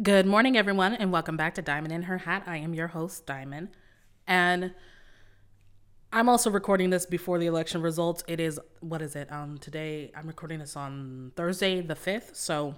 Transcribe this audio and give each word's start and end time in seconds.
Good 0.00 0.26
morning, 0.26 0.56
everyone, 0.56 0.94
and 0.94 1.10
welcome 1.10 1.36
back 1.36 1.56
to 1.56 1.62
Diamond 1.62 1.92
in 1.92 2.02
Her 2.02 2.18
Hat. 2.18 2.44
I 2.46 2.58
am 2.58 2.72
your 2.72 2.86
host, 2.86 3.26
Diamond. 3.26 3.70
And 4.28 4.72
I'm 6.12 6.28
also 6.28 6.52
recording 6.52 6.90
this 6.90 7.04
before 7.04 7.40
the 7.40 7.46
election 7.46 7.82
results. 7.82 8.22
It 8.28 8.38
is, 8.38 8.60
what 8.78 9.02
is 9.02 9.16
it? 9.16 9.32
Um, 9.32 9.58
today, 9.58 10.12
I'm 10.14 10.28
recording 10.28 10.60
this 10.60 10.76
on 10.76 11.32
Thursday, 11.34 11.80
the 11.80 11.96
5th. 11.96 12.36
So, 12.36 12.76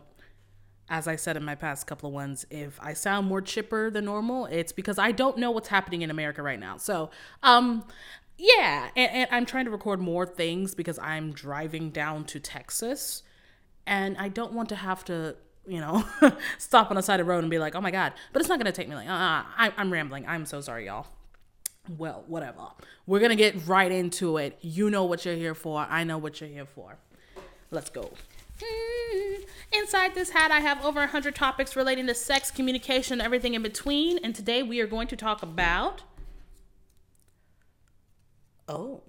as 0.89 1.07
I 1.07 1.17
said 1.17 1.36
in 1.36 1.45
my 1.45 1.54
past 1.54 1.86
couple 1.86 2.09
of 2.09 2.14
ones, 2.14 2.46
if 2.48 2.80
I 2.80 2.95
sound 2.95 3.27
more 3.27 3.43
chipper 3.43 3.91
than 3.91 4.07
normal, 4.07 4.46
it's 4.46 4.73
because 4.73 4.99
I 4.99 5.13
don't 5.13 5.36
know 5.36 5.50
what's 5.50 5.68
happening 5.68 6.00
in 6.00 6.11
America 6.11 6.43
right 6.43 6.58
now. 6.58 6.79
So, 6.79 7.11
um, 7.43 7.85
yeah, 8.39 8.89
and, 8.96 9.13
and 9.13 9.29
I'm 9.30 9.44
trying 9.44 9.66
to 9.66 9.71
record 9.71 10.00
more 10.00 10.25
things 10.25 10.75
because 10.75 10.99
I'm 10.99 11.32
driving 11.32 11.91
down 11.91 12.25
to 12.27 12.41
Texas 12.41 13.25
and 13.86 14.16
I 14.16 14.29
don't 14.29 14.55
want 14.55 14.71
to 14.71 14.77
have 14.77 15.05
to 15.05 15.36
you 15.70 15.80
know, 15.80 16.04
stop 16.58 16.90
on 16.90 16.96
the 16.96 17.02
side 17.02 17.20
of 17.20 17.26
the 17.26 17.30
road 17.30 17.38
and 17.38 17.50
be 17.50 17.58
like, 17.58 17.76
oh 17.76 17.80
my 17.80 17.92
God. 17.92 18.12
But 18.32 18.40
it's 18.40 18.48
not 18.48 18.58
going 18.58 18.66
to 18.66 18.72
take 18.72 18.88
me 18.88 18.96
like, 18.96 19.08
uh, 19.08 19.12
uh 19.12 19.44
I, 19.56 19.72
I'm 19.76 19.93
rambling. 19.93 20.26
I'm 20.26 20.44
so 20.44 20.60
sorry, 20.60 20.86
y'all. 20.86 21.06
Well, 21.96 22.24
whatever. 22.26 22.66
We're 23.06 23.20
going 23.20 23.30
to 23.30 23.36
get 23.36 23.66
right 23.66 23.90
into 23.90 24.36
it. 24.36 24.58
You 24.60 24.90
know 24.90 25.04
what 25.04 25.24
you're 25.24 25.36
here 25.36 25.54
for. 25.54 25.86
I 25.88 26.02
know 26.02 26.18
what 26.18 26.40
you're 26.40 26.50
here 26.50 26.66
for. 26.66 26.98
Let's 27.70 27.88
go. 27.88 28.10
Mm, 28.60 29.44
inside 29.72 30.14
this 30.14 30.30
hat, 30.30 30.50
I 30.50 30.58
have 30.58 30.84
over 30.84 31.00
100 31.00 31.36
topics 31.36 31.76
relating 31.76 32.08
to 32.08 32.14
sex, 32.14 32.50
communication, 32.50 33.20
everything 33.20 33.55
in 33.55 33.62
between. 33.62 34.18
And 34.18 34.34
today 34.34 34.64
we 34.64 34.80
are 34.80 34.88
going 34.88 35.06
to 35.08 35.16
talk 35.16 35.41
about. 35.41 36.02
Oh. 38.68 39.02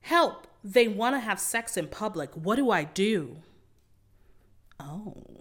Help. 0.00 0.46
They 0.64 0.88
want 0.88 1.14
to 1.14 1.20
have 1.20 1.38
sex 1.38 1.76
in 1.76 1.88
public. 1.88 2.30
What 2.34 2.56
do 2.56 2.70
I 2.70 2.84
do? 2.84 3.36
Oh 4.80 5.37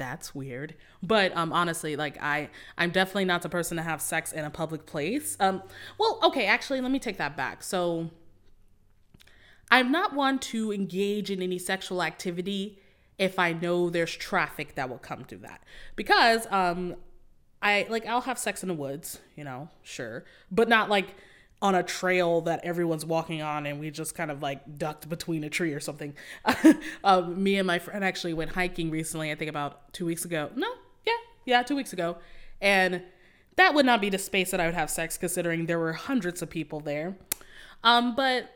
that's 0.00 0.34
weird. 0.34 0.74
But 1.02 1.36
um 1.36 1.52
honestly 1.52 1.94
like 1.94 2.20
i 2.22 2.48
i'm 2.78 2.90
definitely 2.90 3.26
not 3.26 3.42
the 3.42 3.48
person 3.50 3.76
to 3.76 3.82
have 3.82 4.00
sex 4.00 4.32
in 4.32 4.44
a 4.44 4.50
public 4.50 4.86
place. 4.86 5.36
Um 5.38 5.62
well 5.98 6.18
okay 6.24 6.46
actually 6.46 6.80
let 6.80 6.90
me 6.90 6.98
take 6.98 7.18
that 7.18 7.36
back. 7.36 7.62
So 7.62 8.10
i'm 9.70 9.92
not 9.92 10.14
one 10.14 10.38
to 10.38 10.72
engage 10.72 11.30
in 11.30 11.40
any 11.42 11.58
sexual 11.58 12.02
activity 12.02 12.80
if 13.18 13.38
i 13.38 13.52
know 13.52 13.90
there's 13.90 14.16
traffic 14.16 14.74
that 14.74 14.88
will 14.88 14.98
come 14.98 15.22
through 15.24 15.38
that. 15.50 15.62
Because 15.94 16.46
um 16.50 16.96
i 17.62 17.86
like 17.90 18.06
i'll 18.06 18.22
have 18.22 18.38
sex 18.38 18.62
in 18.62 18.68
the 18.68 18.74
woods 18.74 19.20
you 19.36 19.44
know 19.44 19.68
sure. 19.82 20.24
But 20.50 20.68
not 20.68 20.88
like 20.88 21.14
on 21.62 21.74
a 21.74 21.82
trail 21.82 22.40
that 22.42 22.64
everyone's 22.64 23.04
walking 23.04 23.42
on 23.42 23.66
and 23.66 23.78
we 23.78 23.90
just 23.90 24.14
kind 24.14 24.30
of 24.30 24.40
like 24.40 24.78
ducked 24.78 25.08
between 25.08 25.44
a 25.44 25.50
tree 25.50 25.72
or 25.72 25.80
something. 25.80 26.14
um, 27.04 27.42
me 27.42 27.56
and 27.56 27.66
my 27.66 27.78
friend 27.78 28.02
actually 28.02 28.32
went 28.32 28.50
hiking 28.52 28.90
recently, 28.90 29.30
I 29.30 29.34
think 29.34 29.50
about 29.50 29.92
two 29.92 30.06
weeks 30.06 30.24
ago. 30.24 30.50
No, 30.54 30.68
yeah, 31.06 31.12
yeah, 31.44 31.62
two 31.62 31.76
weeks 31.76 31.92
ago. 31.92 32.16
And 32.62 33.02
that 33.56 33.74
would 33.74 33.84
not 33.84 34.00
be 34.00 34.08
the 34.08 34.18
space 34.18 34.50
that 34.52 34.60
I 34.60 34.66
would 34.66 34.74
have 34.74 34.90
sex 34.90 35.18
considering 35.18 35.66
there 35.66 35.78
were 35.78 35.92
hundreds 35.92 36.40
of 36.40 36.48
people 36.48 36.80
there. 36.80 37.16
Um, 37.84 38.14
but 38.14 38.48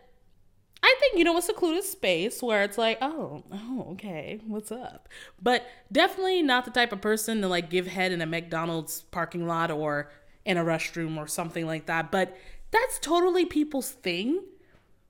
I 0.82 0.96
think, 1.00 1.18
you 1.18 1.24
know, 1.24 1.36
a 1.36 1.42
secluded 1.42 1.84
space 1.84 2.42
where 2.42 2.62
it's 2.62 2.78
like, 2.78 2.98
oh, 3.00 3.42
oh, 3.52 3.88
okay, 3.92 4.40
what's 4.46 4.70
up? 4.70 5.08
But 5.42 5.66
definitely 5.90 6.42
not 6.42 6.64
the 6.64 6.70
type 6.70 6.92
of 6.92 7.00
person 7.00 7.40
to 7.40 7.48
like 7.48 7.70
give 7.70 7.86
head 7.86 8.12
in 8.12 8.20
a 8.20 8.26
McDonald's 8.26 9.02
parking 9.10 9.46
lot 9.46 9.70
or 9.70 10.10
in 10.44 10.58
a 10.58 10.64
restroom 10.64 11.16
or 11.16 11.26
something 11.26 11.66
like 11.66 11.86
that. 11.86 12.10
But 12.10 12.36
that's 12.74 12.98
totally 12.98 13.44
people's 13.44 13.90
thing. 13.90 14.42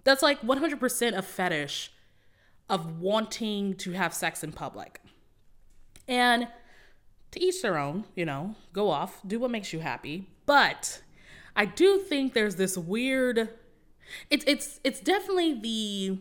That's 0.04 0.22
like 0.22 0.42
100% 0.42 1.16
a 1.16 1.22
fetish 1.22 1.92
of 2.69 3.00
wanting 3.00 3.75
to 3.76 3.92
have 3.92 4.12
sex 4.14 4.44
in 4.44 4.52
public. 4.52 5.00
And 6.06 6.48
to 7.30 7.42
each 7.42 7.62
their 7.62 7.78
own, 7.78 8.04
you 8.14 8.24
know, 8.24 8.54
go 8.72 8.91
off, 8.91 9.20
do 9.26 9.38
what 9.38 9.50
makes 9.50 9.72
you 9.72 9.80
happy. 9.80 10.28
But 10.47 11.03
I 11.56 11.64
do 11.64 11.98
think 11.98 12.34
there's 12.34 12.56
this 12.56 12.76
weird 12.76 13.50
it's 14.30 14.44
it's 14.47 14.80
it's 14.84 15.00
definitely 15.00 15.54
the 15.54 16.19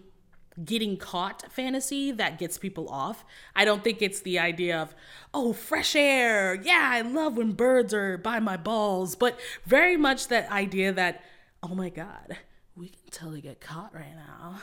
getting 0.63 0.97
caught 0.97 1.51
fantasy 1.51 2.11
that 2.11 2.37
gets 2.37 2.57
people 2.57 2.87
off. 2.89 3.25
I 3.55 3.65
don't 3.65 3.83
think 3.83 4.01
it's 4.01 4.21
the 4.21 4.37
idea 4.37 4.79
of, 4.79 4.93
oh, 5.33 5.51
fresh 5.51 5.95
air. 5.95 6.53
Yeah, 6.53 6.89
I 6.91 7.01
love 7.01 7.37
when 7.37 7.53
birds 7.53 7.91
are 7.93 8.19
by 8.19 8.39
my 8.39 8.55
balls, 8.55 9.15
but 9.15 9.39
very 9.65 9.97
much 9.97 10.27
that 10.27 10.51
idea 10.51 10.93
that 10.93 11.23
oh 11.63 11.73
my 11.73 11.89
God, 11.89 12.37
we 12.75 12.89
can 12.89 13.09
totally 13.09 13.41
get 13.41 13.61
caught 13.61 13.95
right 13.95 14.15
now. 14.15 14.59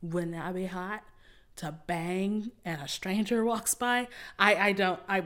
Wouldn't 0.00 0.32
that 0.32 0.54
be 0.54 0.66
hot? 0.66 1.02
To 1.56 1.74
bang 1.86 2.52
and 2.64 2.80
a 2.80 2.88
stranger 2.88 3.44
walks 3.44 3.74
by? 3.74 4.08
I, 4.38 4.54
I 4.54 4.72
don't, 4.72 5.00
I, 5.08 5.24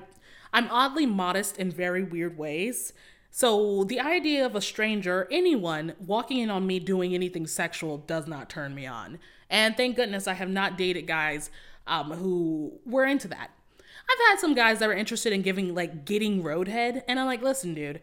I'm 0.53 0.69
oddly 0.71 1.07
modest 1.07 1.59
in 1.59 1.71
very 1.71 2.03
weird 2.03 2.39
ways. 2.39 2.93
So 3.31 3.85
the 3.85 4.01
idea 4.01 4.47
of 4.47 4.57
a 4.57 4.61
stranger, 4.61 5.29
anyone 5.31 5.95
walking 6.05 6.39
in 6.39 6.51
on 6.51 6.67
me 6.67 6.81
doing 6.81 7.15
anything 7.15 7.47
sexual 7.47 7.99
does 7.99 8.27
not 8.27 8.49
turn 8.49 8.75
me 8.75 8.87
on. 8.87 9.19
And 9.51 9.77
thank 9.77 9.97
goodness 9.97 10.27
I 10.27 10.35
have 10.35 10.49
not 10.49 10.79
dated 10.79 11.07
guys 11.07 11.51
um, 11.87 12.13
who 12.13 12.79
were 12.87 13.05
into 13.05 13.29
that. 13.29 13.51
I've 13.79 14.31
had 14.31 14.41
some 14.41 14.55
guys 14.55 14.79
that 14.79 14.89
were 14.89 14.95
interested 14.95 15.33
in 15.33 15.43
giving 15.43 15.75
like 15.75 16.05
getting 16.05 16.43
roadhead, 16.43 17.03
and 17.07 17.21
I'm 17.21 17.27
like, 17.27 17.43
listen, 17.43 17.75
dude, 17.75 18.01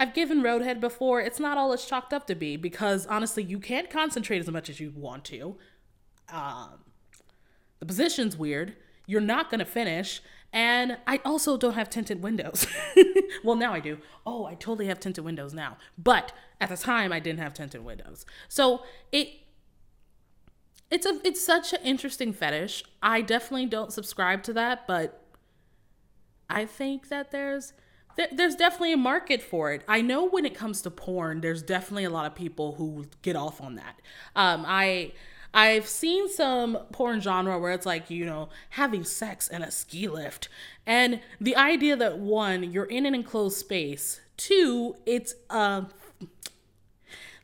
I've 0.00 0.14
given 0.14 0.42
Roadhead 0.42 0.80
before. 0.80 1.20
It's 1.20 1.40
not 1.40 1.58
all 1.58 1.72
it's 1.72 1.86
chalked 1.86 2.12
up 2.12 2.26
to 2.28 2.34
be 2.34 2.56
because 2.56 3.06
honestly, 3.06 3.42
you 3.42 3.58
can't 3.58 3.90
concentrate 3.90 4.38
as 4.38 4.50
much 4.50 4.70
as 4.70 4.78
you 4.78 4.92
want 4.94 5.24
to. 5.26 5.56
Um, 6.28 6.84
the 7.80 7.86
position's 7.86 8.36
weird. 8.36 8.76
You're 9.06 9.20
not 9.20 9.50
going 9.50 9.58
to 9.58 9.64
finish. 9.64 10.20
And 10.52 10.98
I 11.06 11.20
also 11.24 11.56
don't 11.56 11.74
have 11.74 11.90
tinted 11.90 12.22
windows. 12.22 12.66
well, 13.44 13.56
now 13.56 13.74
I 13.74 13.80
do. 13.80 13.98
Oh, 14.24 14.46
I 14.46 14.54
totally 14.54 14.86
have 14.86 15.00
tinted 15.00 15.24
windows 15.24 15.52
now. 15.52 15.76
But 15.98 16.32
at 16.60 16.70
the 16.70 16.76
time, 16.76 17.12
I 17.12 17.20
didn't 17.20 17.40
have 17.40 17.54
tinted 17.54 17.84
windows. 17.84 18.24
So 18.48 18.82
it. 19.12 19.28
It's 20.90 21.04
a 21.04 21.20
it's 21.22 21.44
such 21.44 21.74
an 21.74 21.80
interesting 21.84 22.32
fetish. 22.32 22.82
I 23.02 23.20
definitely 23.20 23.66
don't 23.66 23.92
subscribe 23.92 24.42
to 24.44 24.54
that, 24.54 24.86
but 24.86 25.22
I 26.48 26.64
think 26.64 27.10
that 27.10 27.30
there's 27.30 27.74
there's 28.32 28.56
definitely 28.56 28.92
a 28.92 28.98
market 28.98 29.42
for 29.42 29.72
it. 29.72 29.82
I 29.86 30.00
know 30.00 30.28
when 30.28 30.44
it 30.44 30.54
comes 30.54 30.82
to 30.82 30.90
porn, 30.90 31.40
there's 31.40 31.62
definitely 31.62 32.04
a 32.04 32.10
lot 32.10 32.26
of 32.26 32.34
people 32.34 32.72
who 32.72 33.06
get 33.22 33.36
off 33.36 33.60
on 33.60 33.76
that. 33.76 34.00
Um, 34.34 34.64
I 34.66 35.12
I've 35.54 35.86
seen 35.86 36.28
some 36.28 36.78
porn 36.92 37.20
genre 37.20 37.58
where 37.58 37.72
it's 37.72 37.86
like, 37.86 38.10
you 38.10 38.26
know, 38.26 38.50
having 38.70 39.04
sex 39.04 39.48
in 39.48 39.62
a 39.62 39.70
ski 39.70 40.08
lift. 40.08 40.48
And 40.86 41.20
the 41.40 41.56
idea 41.56 41.96
that 41.96 42.18
one, 42.18 42.70
you're 42.70 42.84
in 42.84 43.06
an 43.06 43.14
enclosed 43.14 43.56
space, 43.56 44.20
two, 44.36 44.96
it's 45.06 45.34
uh 45.50 45.82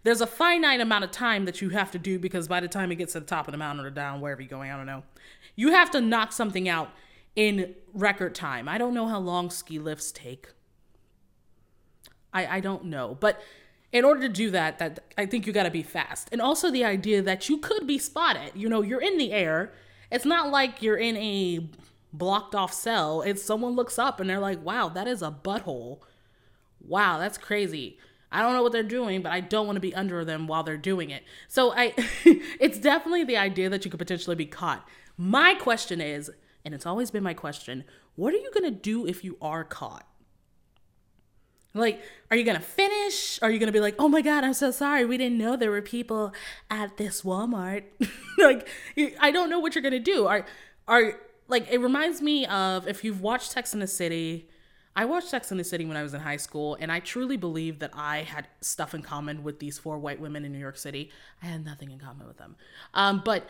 there's 0.02 0.20
a 0.20 0.26
finite 0.26 0.80
amount 0.80 1.02
of 1.02 1.10
time 1.10 1.46
that 1.46 1.62
you 1.62 1.70
have 1.70 1.90
to 1.92 1.98
do 1.98 2.18
because 2.18 2.46
by 2.46 2.60
the 2.60 2.68
time 2.68 2.92
it 2.92 2.96
gets 2.96 3.14
to 3.14 3.20
the 3.20 3.26
top 3.26 3.48
of 3.48 3.52
the 3.52 3.58
mountain 3.58 3.86
or 3.86 3.90
down, 3.90 4.20
wherever 4.20 4.42
you're 4.42 4.50
going, 4.50 4.70
I 4.70 4.76
don't 4.76 4.84
know, 4.84 5.02
you 5.56 5.70
have 5.70 5.90
to 5.92 6.00
knock 6.00 6.32
something 6.32 6.68
out 6.68 6.90
in 7.34 7.74
record 7.94 8.34
time. 8.34 8.68
I 8.68 8.76
don't 8.76 8.92
know 8.92 9.06
how 9.06 9.18
long 9.18 9.48
ski 9.48 9.78
lifts 9.78 10.12
take. 10.12 10.48
I, 12.34 12.56
I 12.56 12.60
don't 12.60 12.86
know. 12.86 13.16
But 13.18 13.40
in 13.92 14.04
order 14.04 14.20
to 14.22 14.28
do 14.28 14.50
that, 14.50 14.78
that 14.80 15.00
I 15.16 15.24
think 15.24 15.46
you 15.46 15.52
got 15.52 15.62
to 15.62 15.70
be 15.70 15.84
fast. 15.84 16.28
And 16.32 16.42
also 16.42 16.70
the 16.70 16.84
idea 16.84 17.22
that 17.22 17.48
you 17.48 17.58
could 17.58 17.86
be 17.86 17.96
spotted. 17.96 18.50
You 18.54 18.68
know, 18.68 18.82
you're 18.82 19.00
in 19.00 19.16
the 19.16 19.32
air. 19.32 19.72
It's 20.10 20.24
not 20.24 20.50
like 20.50 20.82
you're 20.82 20.96
in 20.96 21.16
a 21.16 21.68
blocked 22.12 22.54
off 22.54 22.72
cell. 22.72 23.22
It's 23.22 23.42
someone 23.42 23.74
looks 23.76 23.98
up 23.98 24.20
and 24.20 24.28
they're 24.28 24.40
like, 24.40 24.62
"Wow, 24.62 24.88
that 24.88 25.06
is 25.06 25.22
a 25.22 25.30
butthole. 25.30 26.00
Wow, 26.80 27.18
that's 27.18 27.38
crazy." 27.38 27.98
I 28.32 28.42
don't 28.42 28.54
know 28.54 28.64
what 28.64 28.72
they're 28.72 28.82
doing, 28.82 29.22
but 29.22 29.30
I 29.30 29.40
don't 29.40 29.64
want 29.66 29.76
to 29.76 29.80
be 29.80 29.94
under 29.94 30.24
them 30.24 30.48
while 30.48 30.64
they're 30.64 30.76
doing 30.76 31.10
it. 31.10 31.22
So 31.46 31.72
I 31.72 31.94
it's 32.60 32.78
definitely 32.78 33.24
the 33.24 33.36
idea 33.36 33.70
that 33.70 33.84
you 33.84 33.90
could 33.92 34.00
potentially 34.00 34.36
be 34.36 34.46
caught. 34.46 34.86
My 35.16 35.54
question 35.54 36.00
is, 36.00 36.32
and 36.64 36.74
it's 36.74 36.86
always 36.86 37.12
been 37.12 37.22
my 37.22 37.34
question, 37.34 37.84
what 38.16 38.34
are 38.34 38.38
you 38.38 38.50
going 38.52 38.64
to 38.64 38.76
do 38.76 39.06
if 39.06 39.22
you 39.22 39.36
are 39.40 39.62
caught? 39.62 40.08
Like, 41.74 42.02
are 42.30 42.36
you 42.36 42.44
gonna 42.44 42.60
finish? 42.60 43.40
Are 43.42 43.50
you 43.50 43.58
gonna 43.58 43.72
be 43.72 43.80
like, 43.80 43.96
oh 43.98 44.08
my 44.08 44.22
god, 44.22 44.44
I'm 44.44 44.54
so 44.54 44.70
sorry, 44.70 45.04
we 45.04 45.18
didn't 45.18 45.38
know 45.38 45.56
there 45.56 45.72
were 45.72 45.82
people 45.82 46.32
at 46.70 46.96
this 46.96 47.22
Walmart? 47.22 47.84
like, 48.38 48.68
I 49.20 49.30
don't 49.32 49.50
know 49.50 49.58
what 49.58 49.74
you're 49.74 49.82
gonna 49.82 49.98
do. 49.98 50.26
Are, 50.26 50.46
are 50.86 51.18
like, 51.48 51.70
it 51.70 51.78
reminds 51.78 52.22
me 52.22 52.46
of 52.46 52.86
if 52.86 53.02
you've 53.02 53.20
watched 53.20 53.50
Sex 53.50 53.74
in 53.74 53.80
the 53.80 53.88
City. 53.88 54.48
I 54.96 55.04
watched 55.06 55.28
Sex 55.28 55.50
in 55.50 55.58
the 55.58 55.64
City 55.64 55.84
when 55.84 55.96
I 55.96 56.04
was 56.04 56.14
in 56.14 56.20
high 56.20 56.36
school, 56.36 56.76
and 56.80 56.92
I 56.92 57.00
truly 57.00 57.36
believe 57.36 57.80
that 57.80 57.90
I 57.94 58.18
had 58.18 58.46
stuff 58.60 58.94
in 58.94 59.02
common 59.02 59.42
with 59.42 59.58
these 59.58 59.76
four 59.76 59.98
white 59.98 60.20
women 60.20 60.44
in 60.44 60.52
New 60.52 60.60
York 60.60 60.76
City. 60.76 61.10
I 61.42 61.46
had 61.46 61.64
nothing 61.64 61.90
in 61.90 61.98
common 61.98 62.28
with 62.28 62.38
them, 62.38 62.54
um, 62.94 63.20
but 63.24 63.48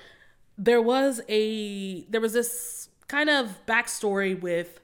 there 0.57 0.81
was 0.81 1.21
a 1.29 2.05
there 2.05 2.21
was 2.21 2.33
this 2.33 2.89
kind 3.09 3.29
of 3.29 3.67
backstory 3.67 4.41
with 4.41 4.81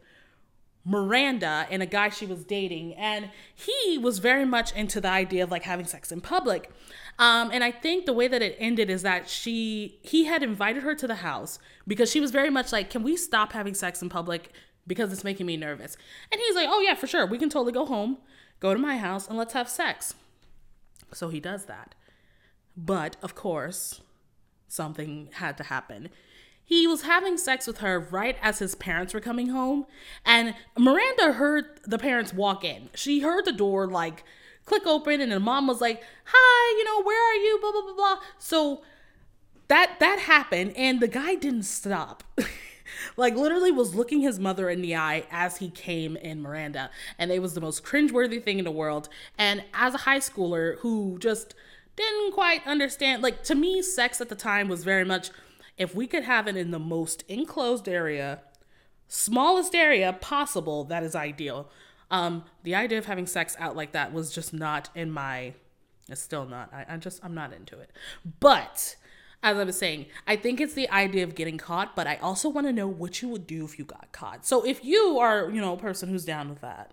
Miranda 0.84 1.66
and 1.70 1.82
a 1.82 1.86
guy 1.86 2.08
she 2.08 2.26
was 2.26 2.44
dating, 2.44 2.94
and 2.94 3.30
he 3.54 3.98
was 3.98 4.18
very 4.18 4.44
much 4.44 4.72
into 4.72 5.00
the 5.00 5.08
idea 5.08 5.44
of 5.44 5.50
like 5.50 5.64
having 5.64 5.86
sex 5.86 6.10
in 6.10 6.20
public. 6.20 6.70
Um, 7.18 7.50
and 7.52 7.62
I 7.62 7.70
think 7.70 8.06
the 8.06 8.14
way 8.14 8.28
that 8.28 8.40
it 8.40 8.56
ended 8.58 8.88
is 8.88 9.02
that 9.02 9.28
she 9.28 9.98
he 10.02 10.24
had 10.24 10.42
invited 10.42 10.82
her 10.82 10.94
to 10.94 11.06
the 11.06 11.16
house 11.16 11.58
because 11.86 12.10
she 12.10 12.20
was 12.20 12.30
very 12.30 12.50
much 12.50 12.72
like, 12.72 12.88
"Can 12.90 13.02
we 13.02 13.16
stop 13.16 13.52
having 13.52 13.74
sex 13.74 14.00
in 14.00 14.08
public?" 14.08 14.52
because 14.86 15.12
it's 15.12 15.22
making 15.22 15.46
me 15.46 15.56
nervous. 15.56 15.96
And 16.32 16.40
he's 16.40 16.56
like, 16.56 16.68
oh, 16.68 16.80
yeah, 16.80 16.94
for 16.94 17.06
sure. 17.06 17.24
We 17.24 17.38
can 17.38 17.48
totally 17.48 17.72
go 17.72 17.86
home, 17.86 18.18
go 18.58 18.72
to 18.72 18.80
my 18.80 18.98
house, 18.98 19.28
and 19.28 19.38
let's 19.38 19.52
have 19.52 19.68
sex. 19.68 20.14
So 21.12 21.28
he 21.28 21.38
does 21.38 21.66
that. 21.66 21.94
But 22.76 23.16
of 23.22 23.36
course, 23.36 24.00
something 24.66 25.28
had 25.34 25.56
to 25.58 25.64
happen. 25.64 26.08
He 26.70 26.86
was 26.86 27.02
having 27.02 27.36
sex 27.36 27.66
with 27.66 27.78
her 27.78 27.98
right 27.98 28.36
as 28.40 28.60
his 28.60 28.76
parents 28.76 29.12
were 29.12 29.18
coming 29.18 29.48
home, 29.48 29.86
and 30.24 30.54
Miranda 30.78 31.32
heard 31.32 31.64
the 31.84 31.98
parents 31.98 32.32
walk 32.32 32.62
in. 32.62 32.90
She 32.94 33.22
heard 33.22 33.44
the 33.44 33.50
door 33.50 33.88
like 33.88 34.22
click 34.66 34.86
open, 34.86 35.20
and 35.20 35.32
the 35.32 35.40
mom 35.40 35.66
was 35.66 35.80
like, 35.80 36.00
"Hi, 36.26 36.78
you 36.78 36.84
know, 36.84 37.02
where 37.02 37.20
are 37.20 37.34
you?" 37.34 37.58
Blah 37.60 37.72
blah 37.72 37.82
blah 37.82 37.94
blah. 37.94 38.18
So 38.38 38.82
that 39.66 39.96
that 39.98 40.20
happened, 40.20 40.74
and 40.76 41.00
the 41.00 41.08
guy 41.08 41.34
didn't 41.34 41.64
stop. 41.64 42.22
like 43.16 43.34
literally 43.34 43.72
was 43.72 43.96
looking 43.96 44.20
his 44.20 44.38
mother 44.38 44.70
in 44.70 44.80
the 44.80 44.94
eye 44.94 45.26
as 45.32 45.56
he 45.56 45.70
came 45.70 46.16
in 46.18 46.40
Miranda, 46.40 46.88
and 47.18 47.32
it 47.32 47.42
was 47.42 47.54
the 47.54 47.60
most 47.60 47.82
cringeworthy 47.82 48.40
thing 48.40 48.60
in 48.60 48.64
the 48.64 48.70
world. 48.70 49.08
And 49.36 49.64
as 49.74 49.94
a 49.94 50.04
high 50.06 50.20
schooler 50.20 50.78
who 50.78 51.18
just 51.18 51.52
didn't 51.96 52.30
quite 52.30 52.64
understand, 52.64 53.24
like 53.24 53.42
to 53.42 53.56
me, 53.56 53.82
sex 53.82 54.20
at 54.20 54.28
the 54.28 54.36
time 54.36 54.68
was 54.68 54.84
very 54.84 55.04
much 55.04 55.30
if 55.80 55.94
we 55.94 56.06
could 56.06 56.24
have 56.24 56.46
it 56.46 56.58
in 56.58 56.72
the 56.72 56.78
most 56.78 57.24
enclosed 57.26 57.88
area, 57.88 58.42
smallest 59.08 59.74
area 59.74 60.12
possible, 60.12 60.84
that 60.84 61.02
is 61.02 61.16
ideal. 61.16 61.70
Um, 62.10 62.44
the 62.64 62.74
idea 62.74 62.98
of 62.98 63.06
having 63.06 63.26
sex 63.26 63.56
out 63.58 63.76
like 63.76 63.92
that 63.92 64.12
was 64.12 64.30
just 64.30 64.52
not 64.52 64.90
in 64.94 65.10
my. 65.10 65.54
It's 66.10 66.20
still 66.20 66.44
not. 66.44 66.70
I, 66.74 66.84
I 66.86 66.96
just 66.98 67.24
I'm 67.24 67.34
not 67.34 67.54
into 67.54 67.78
it. 67.78 67.90
But 68.40 68.96
as 69.42 69.56
I 69.56 69.64
was 69.64 69.78
saying, 69.78 70.04
I 70.26 70.36
think 70.36 70.60
it's 70.60 70.74
the 70.74 70.90
idea 70.90 71.24
of 71.24 71.34
getting 71.34 71.56
caught, 71.56 71.96
but 71.96 72.06
I 72.06 72.16
also 72.16 72.50
want 72.50 72.66
to 72.66 72.74
know 72.74 72.86
what 72.86 73.22
you 73.22 73.28
would 73.30 73.46
do 73.46 73.64
if 73.64 73.78
you 73.78 73.86
got 73.86 74.12
caught. 74.12 74.44
So 74.44 74.62
if 74.66 74.84
you 74.84 75.18
are, 75.18 75.48
you 75.48 75.62
know, 75.62 75.72
a 75.72 75.78
person 75.78 76.10
who's 76.10 76.26
down 76.26 76.50
with 76.50 76.60
that, 76.60 76.90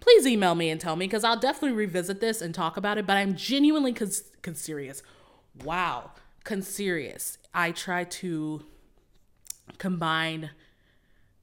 please 0.00 0.26
email 0.26 0.56
me 0.56 0.68
and 0.68 0.80
tell 0.80 0.96
me 0.96 1.06
because 1.06 1.22
I'll 1.22 1.38
definitely 1.38 1.76
revisit 1.76 2.20
this 2.20 2.42
and 2.42 2.52
talk 2.52 2.76
about 2.76 2.98
it. 2.98 3.06
But 3.06 3.18
I'm 3.18 3.36
genuinely 3.36 3.92
cons- 3.92 4.32
con- 4.42 4.56
serious. 4.56 5.04
Wow, 5.62 6.10
con- 6.42 6.62
serious. 6.62 7.38
I 7.54 7.70
try 7.70 8.04
to 8.04 8.64
combine 9.78 10.50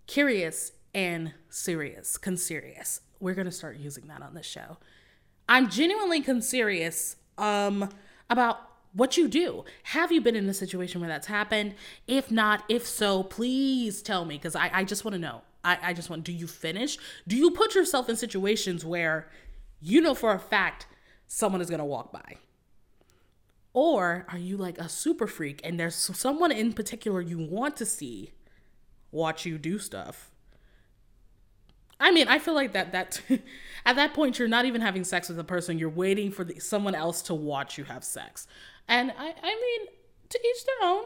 curious 0.08 0.74
and 0.94 1.34
serious, 1.50 2.18
conserious. 2.18 3.02
We're 3.20 3.34
gonna 3.34 3.52
start 3.52 3.78
using 3.78 4.08
that 4.08 4.22
on 4.22 4.34
this 4.34 4.46
show. 4.46 4.78
I'm 5.48 5.70
genuinely 5.70 6.22
conserious 6.22 7.16
um, 7.38 7.90
about 8.30 8.60
what 8.94 9.16
you 9.16 9.28
do. 9.28 9.64
Have 9.84 10.12
you 10.12 10.22
been 10.22 10.36
in 10.36 10.50
a 10.50 10.54
situation 10.54 11.00
where 11.00 11.10
that's 11.10 11.28
happened? 11.28 11.76
If 12.08 12.30
not, 12.30 12.64
if 12.68 12.86
so, 12.86 13.24
please 13.24 14.02
tell 14.02 14.26
me 14.26 14.36
because 14.36 14.56
I, 14.56 14.70
I 14.74 14.84
just 14.84 15.06
want 15.06 15.14
to 15.14 15.20
know. 15.20 15.42
I, 15.64 15.78
I 15.82 15.94
just 15.94 16.10
want, 16.10 16.24
do 16.24 16.34
you 16.34 16.48
finish? 16.48 16.98
Do 17.28 17.38
you 17.38 17.52
put 17.52 17.76
yourself 17.76 18.10
in 18.10 18.16
situations 18.16 18.84
where 18.84 19.30
you 19.80 20.02
know 20.02 20.14
for 20.14 20.34
a 20.34 20.40
fact 20.40 20.88
someone 21.28 21.62
is 21.62 21.70
gonna 21.70 21.86
walk 21.86 22.12
by? 22.12 22.38
Or 23.74 24.26
are 24.30 24.38
you 24.38 24.58
like 24.58 24.78
a 24.78 24.90
super 24.90 25.28
freak 25.28 25.62
and 25.64 25.80
there's 25.80 25.96
someone 25.96 26.52
in 26.52 26.74
particular 26.74 27.22
you 27.22 27.40
want 27.40 27.78
to 27.78 27.86
see 27.86 28.32
watch 29.12 29.46
you 29.46 29.58
do 29.58 29.80
stuff? 29.80 30.32
I 32.00 32.12
mean, 32.12 32.28
I 32.28 32.40
feel 32.40 32.56
like 32.56 32.74
that 32.74 32.92
that 32.92 33.22
at 33.86 33.96
that 33.96 34.14
point 34.14 34.40
you're 34.40 34.48
not 34.48 34.66
even 34.66 34.82
having 34.82 35.04
sex 35.04 35.30
with 35.30 35.38
the 35.38 35.44
person, 35.44 35.78
you're 35.78 35.90
waiting 35.90 36.32
for 36.32 36.44
the, 36.44 36.60
someone 36.60 36.96
else 36.96 37.22
to 37.24 37.34
watch 37.34 37.78
you 37.78 37.86
have 37.86 38.04
sex. 38.04 38.48
And 38.88 39.12
I 39.18 39.34
I 39.42 39.56
mean, 39.56 39.88
to 40.30 40.40
each 40.40 40.66
their 40.66 40.90
own. 40.90 41.04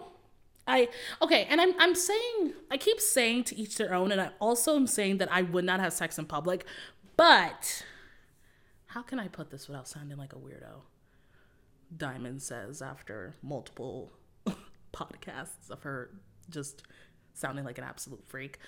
I 0.68 0.90
okay, 1.22 1.46
and 1.50 1.62
I'm 1.62 1.74
I'm 1.80 1.94
saying 1.94 2.54
I 2.72 2.78
keep 2.78 3.00
saying 3.00 3.44
to 3.46 3.56
each 3.56 3.78
their 3.78 3.94
own 3.94 4.12
and 4.12 4.20
I 4.20 4.32
also 4.40 4.76
am 4.76 4.88
saying 4.88 5.20
that 5.20 5.32
I 5.32 5.44
would 5.44 5.66
not 5.66 5.80
have 5.80 5.94
sex 5.94 6.18
in 6.18 6.26
public, 6.26 6.66
but 7.18 7.86
how 8.88 9.04
can 9.04 9.20
I 9.20 9.28
put 9.28 9.52
this 9.52 9.68
without 9.68 9.88
sounding 9.88 10.18
like 10.18 10.34
a 10.34 10.38
weirdo? 10.38 10.82
Diamond 11.96 12.42
says 12.42 12.82
after 12.82 13.36
multiple 13.42 14.12
podcasts 14.94 15.70
of 15.70 15.84
her 15.84 16.12
just 16.50 16.84
sounding 17.34 17.66
like 17.66 17.78
an 17.78 17.84
absolute 17.84 18.24
freak. 18.28 18.60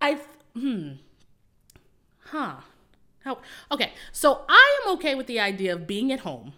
I 0.00 0.20
hmm 0.54 0.92
huh 2.18 2.56
how 3.20 3.38
okay 3.70 3.92
so 4.10 4.42
I 4.48 4.80
am 4.82 4.94
okay 4.94 5.14
with 5.14 5.26
the 5.26 5.38
idea 5.38 5.72
of 5.72 5.86
being 5.86 6.12
at 6.12 6.20
home 6.20 6.54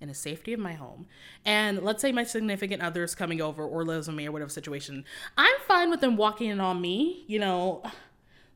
in 0.00 0.08
the 0.08 0.14
safety 0.14 0.52
of 0.52 0.60
my 0.60 0.74
home 0.74 1.06
and 1.44 1.82
let's 1.82 2.00
say 2.00 2.12
my 2.12 2.24
significant 2.24 2.82
other 2.82 3.02
is 3.02 3.14
coming 3.14 3.40
over 3.40 3.64
or 3.64 3.84
lives 3.84 4.06
with 4.06 4.16
me 4.16 4.26
or 4.26 4.32
whatever 4.32 4.48
situation 4.48 5.04
i'm 5.36 5.56
fine 5.66 5.90
with 5.90 6.00
them 6.00 6.16
walking 6.16 6.48
in 6.48 6.60
on 6.60 6.80
me 6.80 7.24
you 7.26 7.38
know 7.38 7.82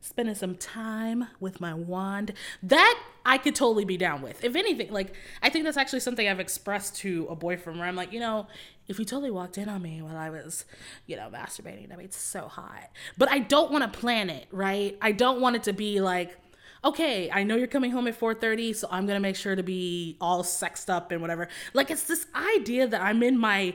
spending 0.05 0.35
some 0.35 0.55
time 0.55 1.27
with 1.39 1.59
my 1.59 1.73
wand. 1.73 2.33
That 2.61 3.01
I 3.25 3.39
could 3.39 3.55
totally 3.55 3.85
be 3.85 3.97
down 3.97 4.21
with. 4.21 4.43
If 4.43 4.55
anything, 4.55 4.91
like 4.93 5.13
I 5.41 5.49
think 5.49 5.65
that's 5.65 5.77
actually 5.77 6.01
something 6.01 6.27
I've 6.27 6.39
expressed 6.39 6.97
to 6.97 7.27
a 7.29 7.35
boyfriend 7.35 7.79
where 7.79 7.87
I'm 7.87 7.95
like, 7.95 8.13
you 8.13 8.19
know, 8.19 8.47
if 8.87 8.99
you 8.99 9.05
totally 9.05 9.31
walked 9.31 9.57
in 9.57 9.67
on 9.67 9.81
me 9.81 10.01
while 10.01 10.15
I 10.15 10.29
was, 10.29 10.65
you 11.07 11.15
know, 11.15 11.29
masturbating, 11.33 11.89
that'd 11.89 11.97
be 11.97 12.11
so 12.11 12.47
hot. 12.47 12.91
But 13.17 13.29
I 13.31 13.39
don't 13.39 13.71
want 13.71 13.91
to 13.91 13.99
plan 13.99 14.29
it, 14.29 14.47
right? 14.51 14.95
I 15.01 15.11
don't 15.11 15.41
want 15.41 15.55
it 15.55 15.63
to 15.63 15.73
be 15.73 16.01
like, 16.01 16.37
okay, 16.83 17.31
I 17.31 17.41
know 17.43 17.55
you're 17.55 17.65
coming 17.65 17.89
home 17.89 18.07
at 18.07 18.19
4:30, 18.19 18.75
so 18.75 18.87
I'm 18.91 19.07
gonna 19.07 19.19
make 19.19 19.35
sure 19.35 19.55
to 19.55 19.63
be 19.63 20.17
all 20.21 20.43
sexed 20.43 20.89
up 20.91 21.11
and 21.11 21.19
whatever. 21.19 21.47
Like 21.73 21.89
it's 21.89 22.03
this 22.03 22.27
idea 22.35 22.87
that 22.87 23.01
I'm 23.01 23.23
in 23.23 23.39
my 23.39 23.73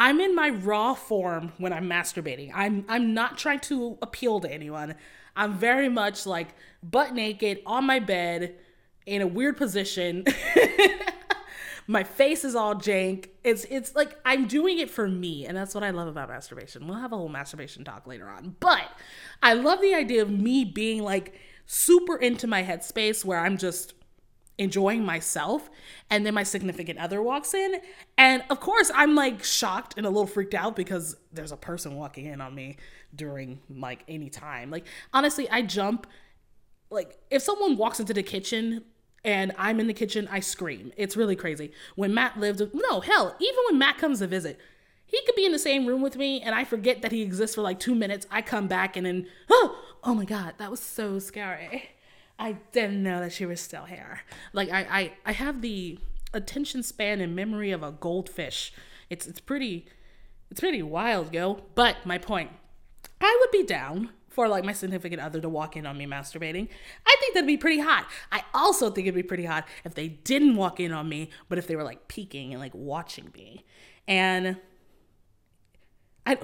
I'm 0.00 0.20
in 0.20 0.34
my 0.34 0.50
raw 0.50 0.94
form 0.94 1.52
when 1.58 1.72
I'm 1.72 1.88
masturbating. 1.88 2.50
I'm 2.52 2.84
I'm 2.88 3.14
not 3.14 3.38
trying 3.38 3.60
to 3.60 3.96
appeal 4.02 4.40
to 4.40 4.52
anyone. 4.52 4.96
I'm 5.36 5.54
very 5.56 5.88
much 5.88 6.26
like 6.26 6.48
butt 6.82 7.14
naked 7.14 7.62
on 7.64 7.84
my 7.84 8.00
bed 8.00 8.56
in 9.08 9.22
a 9.22 9.26
weird 9.26 9.56
position. 9.56 10.24
my 11.86 12.04
face 12.04 12.44
is 12.44 12.54
all 12.54 12.74
jank. 12.74 13.28
It's 13.42 13.64
it's 13.70 13.94
like 13.96 14.18
I'm 14.24 14.46
doing 14.46 14.78
it 14.78 14.90
for 14.90 15.08
me, 15.08 15.46
and 15.46 15.56
that's 15.56 15.74
what 15.74 15.82
I 15.82 15.90
love 15.90 16.06
about 16.06 16.28
masturbation. 16.28 16.86
We'll 16.86 16.98
have 16.98 17.12
a 17.12 17.16
whole 17.16 17.28
masturbation 17.28 17.84
talk 17.84 18.06
later 18.06 18.28
on. 18.28 18.56
But 18.60 18.90
I 19.42 19.54
love 19.54 19.80
the 19.80 19.94
idea 19.94 20.22
of 20.22 20.30
me 20.30 20.64
being 20.64 21.02
like 21.02 21.34
super 21.66 22.16
into 22.16 22.46
my 22.46 22.62
headspace 22.62 23.24
where 23.24 23.40
I'm 23.40 23.56
just 23.56 23.94
enjoying 24.58 25.04
myself 25.04 25.70
and 26.10 26.26
then 26.26 26.34
my 26.34 26.42
significant 26.42 26.98
other 26.98 27.22
walks 27.22 27.54
in 27.54 27.76
and 28.16 28.42
of 28.50 28.58
course 28.58 28.90
i'm 28.92 29.14
like 29.14 29.44
shocked 29.44 29.94
and 29.96 30.04
a 30.04 30.10
little 30.10 30.26
freaked 30.26 30.52
out 30.52 30.74
because 30.74 31.14
there's 31.32 31.52
a 31.52 31.56
person 31.56 31.94
walking 31.94 32.26
in 32.26 32.40
on 32.40 32.52
me 32.52 32.76
during 33.14 33.60
like 33.70 34.02
any 34.08 34.28
time 34.28 34.68
like 34.68 34.84
honestly 35.14 35.48
i 35.50 35.62
jump 35.62 36.08
like 36.90 37.16
if 37.30 37.40
someone 37.40 37.76
walks 37.76 38.00
into 38.00 38.12
the 38.12 38.22
kitchen 38.22 38.82
and 39.28 39.52
i'm 39.58 39.78
in 39.78 39.86
the 39.86 39.94
kitchen 39.94 40.26
i 40.30 40.40
scream 40.40 40.90
it's 40.96 41.16
really 41.16 41.36
crazy 41.36 41.70
when 41.96 42.14
matt 42.14 42.38
lived 42.38 42.62
no 42.72 43.00
hell 43.00 43.36
even 43.38 43.58
when 43.68 43.78
matt 43.78 43.98
comes 43.98 44.20
to 44.20 44.26
visit 44.26 44.58
he 45.04 45.20
could 45.26 45.34
be 45.34 45.44
in 45.44 45.52
the 45.52 45.58
same 45.58 45.86
room 45.86 46.00
with 46.00 46.16
me 46.16 46.40
and 46.40 46.54
i 46.54 46.64
forget 46.64 47.02
that 47.02 47.12
he 47.12 47.20
exists 47.20 47.54
for 47.54 47.62
like 47.62 47.78
two 47.78 47.94
minutes 47.94 48.26
i 48.30 48.40
come 48.40 48.66
back 48.66 48.96
and 48.96 49.06
then 49.06 49.26
oh, 49.50 49.78
oh 50.04 50.14
my 50.14 50.24
god 50.24 50.54
that 50.58 50.70
was 50.70 50.80
so 50.80 51.18
scary 51.18 51.90
I 52.38 52.52
didn't 52.70 53.02
know 53.02 53.20
that 53.20 53.32
she 53.32 53.46
was 53.46 53.60
still 53.60 53.84
here. 53.84 54.20
Like 54.52 54.70
I, 54.70 54.80
I, 54.80 55.12
I 55.26 55.32
have 55.32 55.60
the 55.60 55.98
attention 56.32 56.82
span 56.82 57.20
and 57.20 57.34
memory 57.34 57.72
of 57.72 57.82
a 57.82 57.90
goldfish. 57.90 58.72
It's 59.10 59.26
it's 59.26 59.40
pretty 59.40 59.86
it's 60.50 60.60
pretty 60.60 60.82
wild, 60.82 61.34
yo. 61.34 61.62
But 61.74 62.06
my 62.06 62.16
point, 62.16 62.50
I 63.20 63.36
would 63.40 63.50
be 63.50 63.66
down 63.66 64.10
for 64.38 64.46
like 64.46 64.62
my 64.62 64.72
significant 64.72 65.20
other 65.20 65.40
to 65.40 65.48
walk 65.48 65.76
in 65.76 65.84
on 65.84 65.98
me 65.98 66.06
masturbating. 66.06 66.68
I 67.04 67.16
think 67.18 67.34
that'd 67.34 67.44
be 67.44 67.56
pretty 67.56 67.80
hot. 67.80 68.06
I 68.30 68.44
also 68.54 68.88
think 68.88 69.08
it'd 69.08 69.16
be 69.16 69.24
pretty 69.24 69.46
hot 69.46 69.66
if 69.82 69.96
they 69.96 70.06
didn't 70.06 70.54
walk 70.54 70.78
in 70.78 70.92
on 70.92 71.08
me, 71.08 71.30
but 71.48 71.58
if 71.58 71.66
they 71.66 71.74
were 71.74 71.82
like 71.82 72.06
peeking 72.06 72.52
and 72.52 72.60
like 72.60 72.70
watching 72.72 73.32
me. 73.34 73.64
And 74.06 74.56
I 76.24 76.38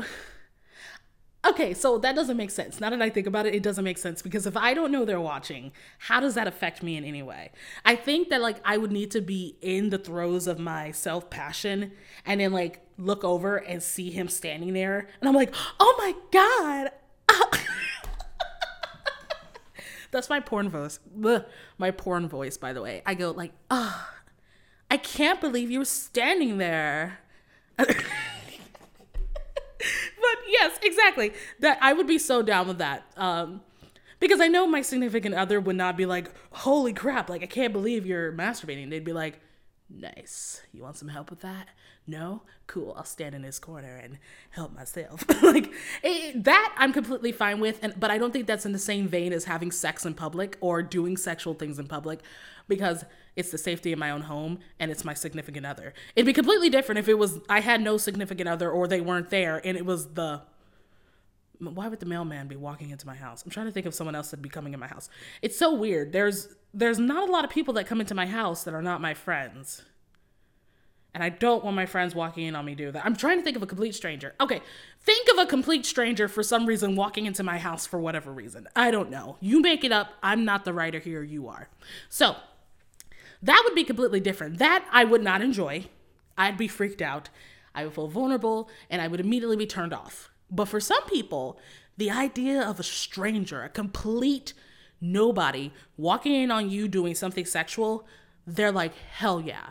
Okay, 1.46 1.72
so 1.72 1.98
that 1.98 2.16
doesn't 2.16 2.36
make 2.36 2.50
sense. 2.50 2.80
Now 2.80 2.90
that 2.90 3.00
I 3.00 3.10
think 3.10 3.28
about 3.28 3.46
it, 3.46 3.54
it 3.54 3.62
doesn't 3.62 3.84
make 3.84 3.98
sense 3.98 4.22
because 4.22 4.44
if 4.44 4.56
I 4.56 4.74
don't 4.74 4.90
know 4.90 5.04
they're 5.04 5.20
watching, 5.20 5.70
how 5.98 6.18
does 6.18 6.34
that 6.34 6.48
affect 6.48 6.82
me 6.82 6.96
in 6.96 7.04
any 7.04 7.22
way? 7.22 7.52
I 7.84 7.94
think 7.94 8.28
that 8.30 8.42
like 8.42 8.56
I 8.64 8.76
would 8.76 8.90
need 8.90 9.12
to 9.12 9.20
be 9.20 9.56
in 9.62 9.90
the 9.90 9.98
throes 9.98 10.48
of 10.48 10.58
my 10.58 10.90
self 10.90 11.30
passion 11.30 11.92
and 12.26 12.40
then 12.40 12.50
like 12.50 12.80
look 12.98 13.22
over 13.22 13.58
and 13.58 13.80
see 13.80 14.10
him 14.10 14.26
standing 14.26 14.72
there. 14.72 15.06
And 15.20 15.28
I'm 15.28 15.34
like, 15.36 15.54
oh 15.78 15.94
my 15.96 16.14
God. 16.32 16.90
That's 20.14 20.30
my 20.30 20.38
porn 20.38 20.68
voice. 20.68 21.00
My 21.76 21.90
porn 21.90 22.28
voice, 22.28 22.56
by 22.56 22.72
the 22.72 22.80
way. 22.80 23.02
I 23.04 23.14
go 23.14 23.32
like, 23.32 23.50
oh, 23.68 24.08
I 24.88 24.96
can't 24.96 25.40
believe 25.40 25.72
you're 25.72 25.84
standing 25.84 26.58
there. 26.58 27.18
but 27.76 27.88
yes, 30.46 30.78
exactly. 30.84 31.32
That 31.58 31.78
I 31.82 31.92
would 31.92 32.06
be 32.06 32.18
so 32.18 32.42
down 32.42 32.68
with 32.68 32.78
that. 32.78 33.04
Um, 33.16 33.62
because 34.20 34.40
I 34.40 34.46
know 34.46 34.68
my 34.68 34.82
significant 34.82 35.34
other 35.34 35.60
would 35.60 35.74
not 35.74 35.96
be 35.96 36.06
like, 36.06 36.30
"Holy 36.52 36.92
crap! 36.92 37.28
Like 37.28 37.42
I 37.42 37.46
can't 37.46 37.72
believe 37.72 38.06
you're 38.06 38.32
masturbating." 38.32 38.90
They'd 38.90 39.04
be 39.04 39.12
like, 39.12 39.40
Nice. 39.90 40.62
You 40.72 40.82
want 40.82 40.96
some 40.96 41.08
help 41.08 41.30
with 41.30 41.40
that? 41.42 41.68
No? 42.06 42.42
Cool. 42.66 42.94
I'll 42.96 43.04
stand 43.04 43.34
in 43.34 43.42
his 43.42 43.58
corner 43.58 43.96
and 43.96 44.18
help 44.50 44.74
myself. 44.74 45.24
like 45.42 45.72
it, 46.02 46.44
that 46.44 46.74
I'm 46.78 46.92
completely 46.92 47.32
fine 47.32 47.60
with 47.60 47.78
and 47.82 47.94
but 47.98 48.10
I 48.10 48.18
don't 48.18 48.32
think 48.32 48.46
that's 48.46 48.64
in 48.64 48.72
the 48.72 48.78
same 48.78 49.08
vein 49.08 49.32
as 49.32 49.44
having 49.44 49.70
sex 49.70 50.06
in 50.06 50.14
public 50.14 50.56
or 50.60 50.82
doing 50.82 51.16
sexual 51.16 51.54
things 51.54 51.78
in 51.78 51.86
public 51.86 52.20
because 52.66 53.04
it's 53.36 53.50
the 53.50 53.58
safety 53.58 53.92
of 53.92 53.98
my 53.98 54.10
own 54.10 54.22
home 54.22 54.58
and 54.80 54.90
it's 54.90 55.04
my 55.04 55.14
significant 55.14 55.66
other. 55.66 55.92
It'd 56.16 56.26
be 56.26 56.32
completely 56.32 56.70
different 56.70 56.98
if 56.98 57.08
it 57.08 57.18
was 57.18 57.40
I 57.48 57.60
had 57.60 57.82
no 57.82 57.98
significant 57.98 58.48
other 58.48 58.70
or 58.70 58.88
they 58.88 59.02
weren't 59.02 59.28
there 59.28 59.60
and 59.64 59.76
it 59.76 59.84
was 59.84 60.14
the 60.14 60.42
why 61.58 61.88
would 61.88 62.00
the 62.00 62.06
mailman 62.06 62.48
be 62.48 62.56
walking 62.56 62.90
into 62.90 63.06
my 63.06 63.14
house? 63.14 63.42
I'm 63.44 63.50
trying 63.50 63.66
to 63.66 63.72
think 63.72 63.86
of 63.86 63.94
someone 63.94 64.14
else 64.14 64.30
that'd 64.30 64.42
be 64.42 64.48
coming 64.48 64.74
in 64.74 64.80
my 64.80 64.88
house. 64.88 65.08
It's 65.40 65.56
so 65.56 65.74
weird. 65.74 66.12
There's 66.12 66.48
there's 66.74 66.98
not 66.98 67.28
a 67.28 67.32
lot 67.32 67.44
of 67.44 67.50
people 67.50 67.74
that 67.74 67.86
come 67.86 68.00
into 68.00 68.14
my 68.14 68.26
house 68.26 68.64
that 68.64 68.74
are 68.74 68.82
not 68.82 69.00
my 69.00 69.14
friends. 69.14 69.82
And 71.14 71.22
I 71.22 71.28
don't 71.28 71.64
want 71.64 71.76
my 71.76 71.86
friends 71.86 72.12
walking 72.12 72.44
in 72.44 72.56
on 72.56 72.64
me 72.64 72.74
do 72.74 72.90
that. 72.90 73.06
I'm 73.06 73.14
trying 73.14 73.38
to 73.38 73.44
think 73.44 73.56
of 73.56 73.62
a 73.62 73.66
complete 73.66 73.94
stranger. 73.94 74.34
Okay, 74.40 74.60
think 75.00 75.28
of 75.32 75.38
a 75.38 75.46
complete 75.46 75.86
stranger 75.86 76.26
for 76.26 76.42
some 76.42 76.66
reason 76.66 76.96
walking 76.96 77.26
into 77.26 77.44
my 77.44 77.56
house 77.56 77.86
for 77.86 78.00
whatever 78.00 78.32
reason. 78.32 78.66
I 78.74 78.90
don't 78.90 79.10
know. 79.10 79.36
You 79.40 79.60
make 79.60 79.84
it 79.84 79.92
up. 79.92 80.08
I'm 80.24 80.44
not 80.44 80.64
the 80.64 80.72
writer 80.72 80.98
here. 80.98 81.22
You 81.22 81.46
are. 81.46 81.68
So 82.08 82.34
that 83.40 83.62
would 83.64 83.76
be 83.76 83.84
completely 83.84 84.18
different. 84.18 84.58
That 84.58 84.84
I 84.90 85.04
would 85.04 85.22
not 85.22 85.40
enjoy. 85.40 85.86
I'd 86.36 86.58
be 86.58 86.66
freaked 86.66 87.00
out. 87.00 87.28
I 87.76 87.84
would 87.84 87.94
feel 87.94 88.08
vulnerable 88.08 88.68
and 88.90 89.00
I 89.00 89.06
would 89.06 89.20
immediately 89.20 89.56
be 89.56 89.66
turned 89.66 89.94
off. 89.94 90.30
But 90.50 90.66
for 90.66 90.80
some 90.80 91.04
people, 91.06 91.60
the 91.96 92.10
idea 92.10 92.60
of 92.60 92.80
a 92.80 92.84
stranger, 92.84 93.62
a 93.62 93.68
complete 93.68 94.52
nobody, 95.00 95.72
walking 95.96 96.34
in 96.34 96.50
on 96.50 96.70
you 96.70 96.88
doing 96.88 97.14
something 97.14 97.44
sexual, 97.44 98.06
they're 98.46 98.72
like, 98.72 98.94
hell 98.94 99.40
yeah. 99.40 99.70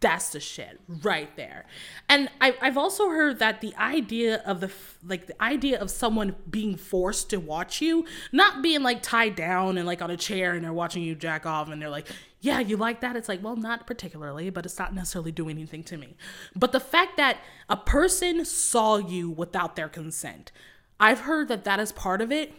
That's 0.00 0.30
the 0.30 0.40
shit 0.40 0.80
right 0.86 1.34
there. 1.34 1.64
And 2.10 2.28
I, 2.38 2.54
I've 2.60 2.76
also 2.76 3.08
heard 3.08 3.38
that 3.38 3.62
the 3.62 3.74
idea 3.76 4.42
of 4.44 4.60
the, 4.60 4.70
like, 5.02 5.26
the 5.28 5.42
idea 5.42 5.80
of 5.80 5.90
someone 5.90 6.36
being 6.50 6.76
forced 6.76 7.30
to 7.30 7.40
watch 7.40 7.80
you, 7.80 8.04
not 8.30 8.60
being 8.60 8.82
like 8.82 9.02
tied 9.02 9.34
down 9.34 9.78
and 9.78 9.86
like 9.86 10.02
on 10.02 10.10
a 10.10 10.16
chair 10.18 10.52
and 10.52 10.62
they're 10.62 10.74
watching 10.74 11.02
you 11.02 11.14
jack 11.14 11.46
off 11.46 11.70
and 11.70 11.80
they're 11.80 11.88
like, 11.88 12.08
yeah, 12.42 12.60
you 12.60 12.76
like 12.76 13.00
that? 13.00 13.16
It's 13.16 13.30
like, 13.30 13.42
well, 13.42 13.56
not 13.56 13.86
particularly, 13.86 14.50
but 14.50 14.66
it's 14.66 14.78
not 14.78 14.94
necessarily 14.94 15.32
doing 15.32 15.56
anything 15.56 15.82
to 15.84 15.96
me. 15.96 16.18
But 16.54 16.72
the 16.72 16.80
fact 16.80 17.16
that 17.16 17.38
a 17.70 17.76
person 17.76 18.44
saw 18.44 18.98
you 18.98 19.30
without 19.30 19.74
their 19.74 19.88
consent, 19.88 20.52
I've 21.00 21.20
heard 21.20 21.48
that 21.48 21.64
that 21.64 21.80
is 21.80 21.92
part 21.92 22.20
of 22.20 22.30
it. 22.30 22.52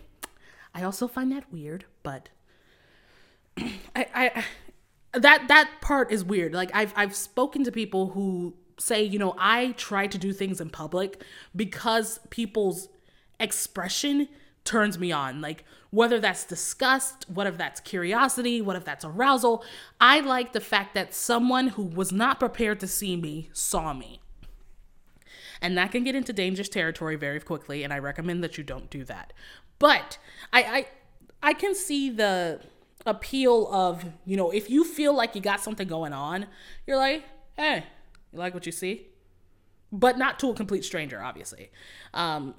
I 0.76 0.84
also 0.84 1.08
find 1.08 1.32
that 1.32 1.52
weird, 1.52 1.86
but 2.04 2.30
I, 3.58 3.66
I 3.96 4.46
that 5.14 5.48
that 5.48 5.72
part 5.82 6.12
is 6.12 6.24
weird. 6.24 6.54
Like 6.54 6.70
I've 6.74 6.94
I've 6.98 7.16
spoken 7.16 7.64
to 7.64 7.72
people 7.72 8.10
who 8.10 8.56
say, 8.78 9.02
you 9.02 9.18
know, 9.18 9.34
I 9.40 9.72
try 9.78 10.06
to 10.08 10.18
do 10.18 10.34
things 10.34 10.60
in 10.60 10.70
public 10.70 11.24
because 11.56 12.20
people's 12.30 12.90
expression 13.40 14.28
turns 14.66 15.00
me 15.00 15.14
on. 15.14 15.40
Like 15.40 15.64
whether 15.92 16.20
that's 16.20 16.44
disgust, 16.44 17.26
what 17.30 17.48
if 17.48 17.58
that's 17.58 17.80
curiosity, 17.80 18.62
what 18.62 18.76
if 18.76 18.84
that's 18.84 19.06
arousal. 19.06 19.64
I 20.02 20.20
like 20.20 20.52
the 20.52 20.60
fact 20.60 20.94
that 20.96 21.14
someone 21.14 21.70
who 21.70 21.84
was 21.84 22.12
not 22.12 22.38
prepared 22.38 22.82
to 22.82 22.88
see 22.88 23.16
me 23.16 23.50
saw 23.54 23.94
me. 23.94 24.20
And 25.62 25.78
that 25.78 25.92
can 25.94 26.04
get 26.04 26.16
into 26.16 26.34
dangerous 26.34 26.68
territory 26.68 27.16
very 27.16 27.40
quickly, 27.40 27.84
and 27.84 27.94
I 27.94 28.00
recommend 28.00 28.44
that 28.44 28.58
you 28.58 28.64
don't 28.64 28.90
do 28.90 29.06
that. 29.06 29.32
But 29.80 30.18
I 30.54 30.64
I, 30.64 30.88
I 31.44 31.54
can 31.54 31.76
see 31.76 32.10
the 32.10 32.62
appeal 33.06 33.68
of, 33.72 34.04
you 34.26 34.36
know, 34.36 34.50
if 34.52 34.70
you 34.70 34.84
feel 34.84 35.16
like 35.16 35.36
you 35.36 35.42
got 35.42 35.62
something 35.62 35.88
going 35.88 36.12
on, 36.12 36.48
you're 36.88 36.98
like, 36.98 37.24
hey, 37.56 37.84
you 38.32 38.40
like 38.40 38.54
what 38.54 38.66
you 38.66 38.72
see? 38.72 39.08
But 39.92 40.18
not 40.18 40.40
to 40.40 40.50
a 40.50 40.56
complete 40.56 40.84
stranger, 40.84 41.22
obviously. 41.22 41.70
Um, 42.14 42.56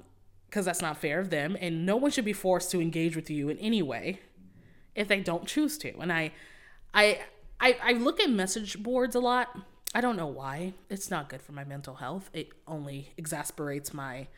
because 0.48 0.64
that's 0.64 0.80
not 0.80 0.96
fair 0.96 1.20
of 1.20 1.30
them 1.30 1.56
and 1.60 1.84
no 1.84 1.96
one 1.96 2.10
should 2.10 2.24
be 2.24 2.32
forced 2.32 2.70
to 2.70 2.80
engage 2.80 3.16
with 3.16 3.28
you 3.30 3.48
in 3.48 3.58
any 3.58 3.82
way 3.82 4.20
if 4.94 5.08
they 5.08 5.20
don't 5.20 5.46
choose 5.46 5.76
to 5.78 5.94
and 5.98 6.12
i 6.12 6.32
i 6.94 7.20
i, 7.60 7.76
I 7.82 7.92
look 7.92 8.20
at 8.20 8.30
message 8.30 8.82
boards 8.82 9.14
a 9.14 9.20
lot 9.20 9.58
i 9.94 10.00
don't 10.00 10.16
know 10.16 10.26
why 10.26 10.74
it's 10.88 11.10
not 11.10 11.28
good 11.28 11.42
for 11.42 11.52
my 11.52 11.64
mental 11.64 11.96
health 11.96 12.30
it 12.32 12.48
only 12.66 13.12
exasperates 13.16 13.92
my 13.92 14.28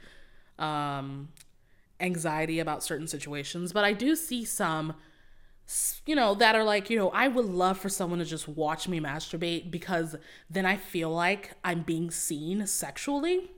um 0.59 1.29
anxiety 2.01 2.59
about 2.61 2.83
certain 2.83 3.07
situations 3.07 3.73
but 3.73 3.85
i 3.85 3.93
do 3.93 4.15
see 4.15 4.45
some 4.45 4.95
you 6.07 6.15
know 6.15 6.35
that 6.35 6.55
are 6.55 6.65
like 6.65 6.89
you 6.89 6.97
know 6.97 7.11
i 7.11 7.29
would 7.29 7.45
love 7.45 7.79
for 7.79 7.89
someone 7.89 8.19
to 8.19 8.25
just 8.25 8.49
watch 8.49 8.89
me 8.89 9.01
masturbate 9.01 9.71
because 9.71 10.17
then 10.49 10.65
i 10.65 10.77
feel 10.77 11.11
like 11.11 11.53
i'm 11.65 11.83
being 11.83 12.11
seen 12.11 12.67
sexually 12.67 13.51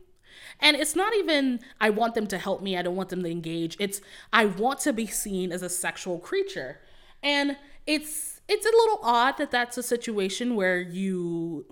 and 0.60 0.76
it's 0.76 0.96
not 0.96 1.14
even, 1.14 1.60
I 1.80 1.90
want 1.90 2.14
them 2.14 2.26
to 2.28 2.38
help 2.38 2.62
me, 2.62 2.76
I 2.76 2.82
don't 2.82 2.96
want 2.96 3.08
them 3.08 3.22
to 3.22 3.30
engage. 3.30 3.76
It's, 3.78 4.00
I 4.32 4.46
want 4.46 4.80
to 4.80 4.92
be 4.92 5.06
seen 5.06 5.52
as 5.52 5.62
a 5.62 5.68
sexual 5.68 6.18
creature. 6.18 6.80
And 7.22 7.56
it's, 7.86 8.40
it's 8.48 8.66
a 8.66 8.70
little 8.70 9.00
odd 9.02 9.38
that 9.38 9.50
that's 9.50 9.78
a 9.78 9.82
situation 9.82 10.56
where 10.56 10.80
you 10.80 11.66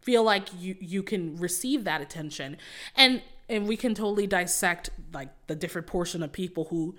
feel 0.00 0.22
like 0.22 0.48
you, 0.58 0.76
you 0.80 1.02
can 1.02 1.36
receive 1.36 1.84
that 1.84 2.00
attention. 2.00 2.56
And, 2.96 3.22
and 3.48 3.66
we 3.66 3.76
can 3.76 3.94
totally 3.94 4.26
dissect 4.26 4.90
like 5.12 5.30
the 5.46 5.54
different 5.54 5.86
portion 5.86 6.22
of 6.22 6.32
people 6.32 6.64
who 6.64 6.96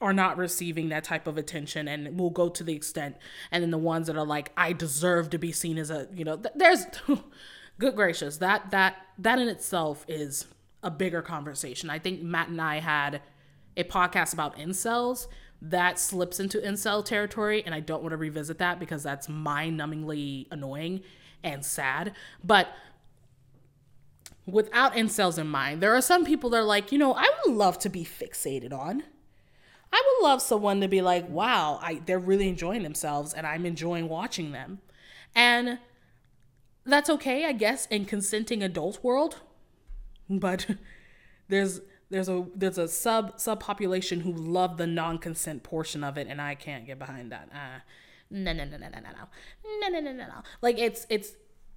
are 0.00 0.12
not 0.12 0.36
receiving 0.36 0.90
that 0.90 1.04
type 1.04 1.26
of 1.26 1.38
attention 1.38 1.88
and 1.88 2.18
will 2.18 2.30
go 2.30 2.48
to 2.48 2.62
the 2.62 2.74
extent 2.74 3.16
and 3.50 3.62
then 3.62 3.70
the 3.70 3.78
ones 3.78 4.06
that 4.06 4.16
are 4.16 4.26
like 4.26 4.52
i 4.56 4.72
deserve 4.72 5.30
to 5.30 5.38
be 5.38 5.52
seen 5.52 5.78
as 5.78 5.90
a 5.90 6.08
you 6.14 6.24
know 6.24 6.36
th- 6.36 6.54
there's 6.54 6.84
good 7.78 7.94
gracious 7.96 8.38
that 8.38 8.70
that 8.70 8.96
that 9.18 9.38
in 9.38 9.48
itself 9.48 10.04
is 10.08 10.46
a 10.82 10.90
bigger 10.90 11.20
conversation. 11.20 11.90
I 11.90 11.98
think 11.98 12.22
matt 12.22 12.48
and 12.48 12.60
i 12.60 12.78
had 12.78 13.20
a 13.76 13.84
podcast 13.84 14.32
about 14.32 14.56
incels. 14.56 15.26
That 15.60 15.98
slips 15.98 16.38
into 16.38 16.58
incel 16.58 17.04
territory 17.04 17.62
and 17.64 17.74
i 17.74 17.80
don't 17.80 18.02
want 18.02 18.12
to 18.12 18.16
revisit 18.16 18.58
that 18.58 18.78
because 18.78 19.02
that's 19.02 19.28
mind-numbingly 19.28 20.46
annoying 20.50 21.02
and 21.42 21.64
sad. 21.64 22.12
But 22.44 22.68
without 24.46 24.94
incels 24.94 25.38
in 25.38 25.46
mind 25.46 25.82
there 25.82 25.94
are 25.94 26.00
some 26.00 26.24
people 26.24 26.50
that 26.50 26.58
are 26.58 26.64
like 26.64 26.92
you 26.92 26.98
know 26.98 27.14
i 27.14 27.28
would 27.44 27.54
love 27.54 27.78
to 27.78 27.88
be 27.88 28.04
fixated 28.04 28.72
on 28.72 29.02
i 29.92 30.02
would 30.06 30.26
love 30.26 30.40
someone 30.40 30.80
to 30.80 30.88
be 30.88 31.02
like 31.02 31.28
wow 31.28 31.78
I, 31.82 32.00
they're 32.06 32.18
really 32.18 32.48
enjoying 32.48 32.82
themselves 32.82 33.34
and 33.34 33.46
i'm 33.46 33.66
enjoying 33.66 34.08
watching 34.08 34.52
them 34.52 34.80
and 35.34 35.78
that's 36.86 37.10
okay, 37.10 37.44
I 37.44 37.52
guess, 37.52 37.86
in 37.86 38.06
consenting 38.06 38.62
adult 38.62 39.04
world. 39.04 39.40
But 40.28 40.66
there's 41.48 41.80
there's 42.10 42.28
a 42.28 42.46
there's 42.52 42.78
a 42.78 42.88
sub 42.88 43.36
subpopulation 43.36 44.22
who 44.22 44.32
love 44.32 44.76
the 44.76 44.88
non-consent 44.88 45.62
portion 45.62 46.02
of 46.02 46.18
it, 46.18 46.26
and 46.28 46.42
I 46.42 46.56
can't 46.56 46.84
get 46.84 46.98
behind 46.98 47.30
that. 47.30 47.48
Uh, 47.54 47.78
no, 48.28 48.52
no, 48.52 48.64
no, 48.64 48.76
no, 48.76 48.88
no, 48.88 48.98
no, 48.98 49.10
no, 49.80 49.88
no, 49.88 50.00
no, 50.00 50.12
no, 50.12 50.26
no. 50.26 50.42
Like 50.62 50.80
it's 50.80 51.06
it's 51.08 51.36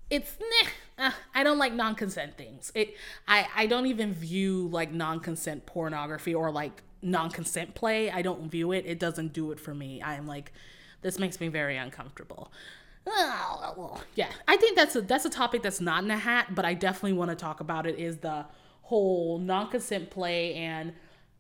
it's 0.10 0.40
nah, 0.40 0.70
uh, 1.00 1.12
I 1.34 1.44
don't 1.44 1.58
like 1.58 1.74
non-consent 1.74 2.38
things. 2.38 2.72
It 2.76 2.96
I 3.28 3.48
I 3.56 3.66
don't 3.66 3.88
even 3.88 4.14
view 4.14 4.68
like 4.68 4.92
non-consent 4.92 5.66
pornography 5.66 6.36
or 6.36 6.52
like 6.52 6.84
non-consent 7.02 7.76
play. 7.76 8.12
I 8.12 8.22
don't 8.22 8.52
view 8.52 8.72
it. 8.72 8.86
It 8.86 9.00
doesn't 9.00 9.34
do 9.34 9.52
it 9.52 9.60
for 9.60 9.74
me. 9.74 10.02
I'm 10.04 10.28
like 10.28 10.52
this 11.02 11.18
makes 11.18 11.40
me 11.40 11.48
very 11.48 11.78
uncomfortable. 11.78 12.52
Yeah, 14.16 14.30
I 14.48 14.58
think 14.58 14.76
that's 14.76 14.96
a 14.96 15.02
that's 15.02 15.26
a 15.26 15.30
topic 15.30 15.64
that's 15.64 15.82
not 15.82 16.04
in 16.04 16.12
a 16.12 16.18
hat, 16.18 16.54
but 16.54 16.66
I 16.66 16.74
definitely 16.74 17.14
want 17.14 17.32
to 17.32 17.36
talk 17.36 17.60
about 17.60 17.88
it. 17.88 17.98
Is 17.98 18.18
the 18.18 18.46
whole 18.84 19.40
non-consent 19.40 20.10
play 20.10 20.56
and 20.56 20.94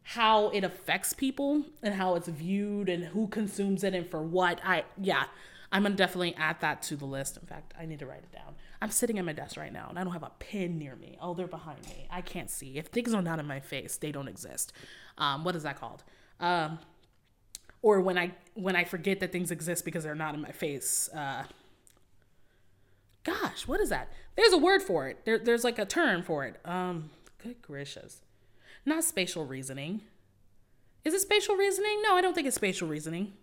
how 0.03 0.49
it 0.49 0.63
affects 0.63 1.13
people 1.13 1.63
and 1.83 1.93
how 1.93 2.15
it's 2.15 2.27
viewed 2.27 2.89
and 2.89 3.03
who 3.03 3.27
consumes 3.27 3.83
it 3.83 3.93
and 3.93 4.09
for 4.09 4.21
what. 4.21 4.59
I 4.63 4.85
yeah, 4.99 5.25
I'm 5.71 5.83
gonna 5.83 5.95
definitely 5.95 6.35
add 6.35 6.61
that 6.61 6.81
to 6.83 6.95
the 6.95 7.05
list. 7.05 7.37
In 7.37 7.45
fact, 7.45 7.73
I 7.79 7.85
need 7.85 7.99
to 7.99 8.05
write 8.05 8.23
it 8.23 8.31
down. 8.31 8.55
I'm 8.81 8.91
sitting 8.91 9.19
at 9.19 9.25
my 9.25 9.33
desk 9.33 9.57
right 9.57 9.73
now 9.73 9.87
and 9.89 9.99
I 9.99 10.03
don't 10.03 10.13
have 10.13 10.23
a 10.23 10.31
pen 10.39 10.77
near 10.77 10.95
me. 10.95 11.17
Oh, 11.21 11.33
they're 11.33 11.47
behind 11.47 11.85
me. 11.85 12.07
I 12.09 12.21
can't 12.21 12.49
see. 12.49 12.77
If 12.77 12.87
things 12.87 13.13
are 13.13 13.21
not 13.21 13.39
in 13.39 13.45
my 13.45 13.59
face, 13.59 13.97
they 13.97 14.11
don't 14.11 14.27
exist. 14.27 14.71
Um, 15.17 15.43
what 15.43 15.55
is 15.55 15.63
that 15.63 15.79
called? 15.79 16.03
Um, 16.39 16.79
or 17.81 17.99
when 18.01 18.17
I 18.17 18.31
when 18.53 18.75
I 18.75 18.83
forget 18.83 19.19
that 19.21 19.31
things 19.31 19.51
exist 19.51 19.85
because 19.85 20.03
they're 20.03 20.15
not 20.15 20.35
in 20.35 20.41
my 20.41 20.51
face. 20.51 21.09
Uh, 21.13 21.43
gosh, 23.23 23.67
what 23.67 23.79
is 23.79 23.89
that? 23.89 24.11
There's 24.35 24.53
a 24.53 24.57
word 24.57 24.81
for 24.81 25.07
it. 25.07 25.25
There, 25.25 25.39
there's 25.39 25.63
like 25.63 25.79
a 25.79 25.85
term 25.85 26.23
for 26.23 26.45
it. 26.45 26.59
Um, 26.65 27.09
good 27.41 27.61
gracious, 27.61 28.21
not 28.85 29.03
spatial 29.03 29.45
reasoning. 29.45 30.01
Is 31.05 31.13
it 31.13 31.21
spatial 31.21 31.55
reasoning? 31.55 32.01
No, 32.03 32.15
I 32.15 32.21
don't 32.21 32.33
think 32.33 32.47
it's 32.47 32.55
spatial 32.55 32.87
reasoning. 32.87 33.33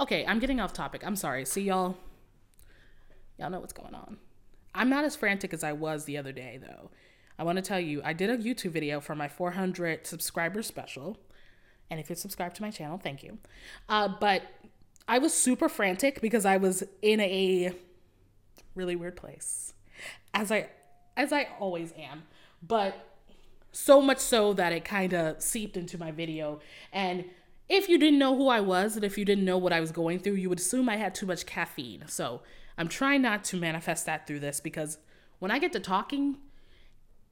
Okay, 0.00 0.24
I'm 0.26 0.38
getting 0.38 0.60
off 0.60 0.72
topic. 0.72 1.02
I'm 1.04 1.16
sorry. 1.16 1.44
See 1.44 1.62
y'all. 1.62 1.96
Y'all 3.38 3.50
know 3.50 3.60
what's 3.60 3.72
going 3.72 3.94
on. 3.94 4.16
I'm 4.74 4.88
not 4.88 5.04
as 5.04 5.14
frantic 5.14 5.54
as 5.54 5.62
I 5.62 5.72
was 5.72 6.04
the 6.04 6.16
other 6.16 6.32
day 6.32 6.58
though. 6.60 6.90
I 7.38 7.44
want 7.44 7.56
to 7.56 7.62
tell 7.62 7.80
you, 7.80 8.00
I 8.04 8.12
did 8.12 8.30
a 8.30 8.38
YouTube 8.38 8.70
video 8.70 9.00
for 9.00 9.14
my 9.14 9.28
400 9.28 10.06
subscriber 10.06 10.62
special. 10.62 11.16
And 11.90 12.00
if 12.00 12.08
you're 12.08 12.16
subscribed 12.16 12.56
to 12.56 12.62
my 12.62 12.70
channel, 12.70 12.98
thank 12.98 13.22
you. 13.22 13.38
Uh, 13.88 14.08
but 14.08 14.42
I 15.06 15.18
was 15.18 15.34
super 15.34 15.68
frantic 15.68 16.20
because 16.20 16.44
I 16.44 16.56
was 16.56 16.82
in 17.02 17.20
a 17.20 17.72
really 18.74 18.96
weird 18.96 19.16
place. 19.16 19.74
As 20.32 20.50
I 20.50 20.68
as 21.16 21.32
I 21.32 21.48
always 21.60 21.92
am. 21.96 22.24
But 22.62 22.96
so 23.72 24.00
much 24.00 24.18
so 24.18 24.52
that 24.54 24.72
it 24.72 24.84
kind 24.84 25.12
of 25.12 25.42
seeped 25.42 25.76
into 25.76 25.98
my 25.98 26.12
video 26.12 26.60
and 26.92 27.24
if 27.68 27.88
you 27.88 27.98
didn't 27.98 28.18
know 28.18 28.36
who 28.36 28.48
I 28.48 28.60
was 28.60 28.94
and 28.94 29.04
if 29.04 29.16
you 29.16 29.24
didn't 29.24 29.44
know 29.44 29.58
what 29.58 29.72
I 29.72 29.80
was 29.80 29.90
going 29.90 30.18
through, 30.18 30.34
you 30.34 30.48
would 30.48 30.58
assume 30.58 30.88
I 30.88 30.96
had 30.96 31.14
too 31.14 31.26
much 31.26 31.46
caffeine. 31.46 32.04
So, 32.08 32.42
I'm 32.76 32.88
trying 32.88 33.22
not 33.22 33.44
to 33.44 33.56
manifest 33.56 34.06
that 34.06 34.26
through 34.26 34.40
this 34.40 34.60
because 34.60 34.98
when 35.38 35.50
I 35.50 35.58
get 35.58 35.72
to 35.72 35.80
talking 35.80 36.38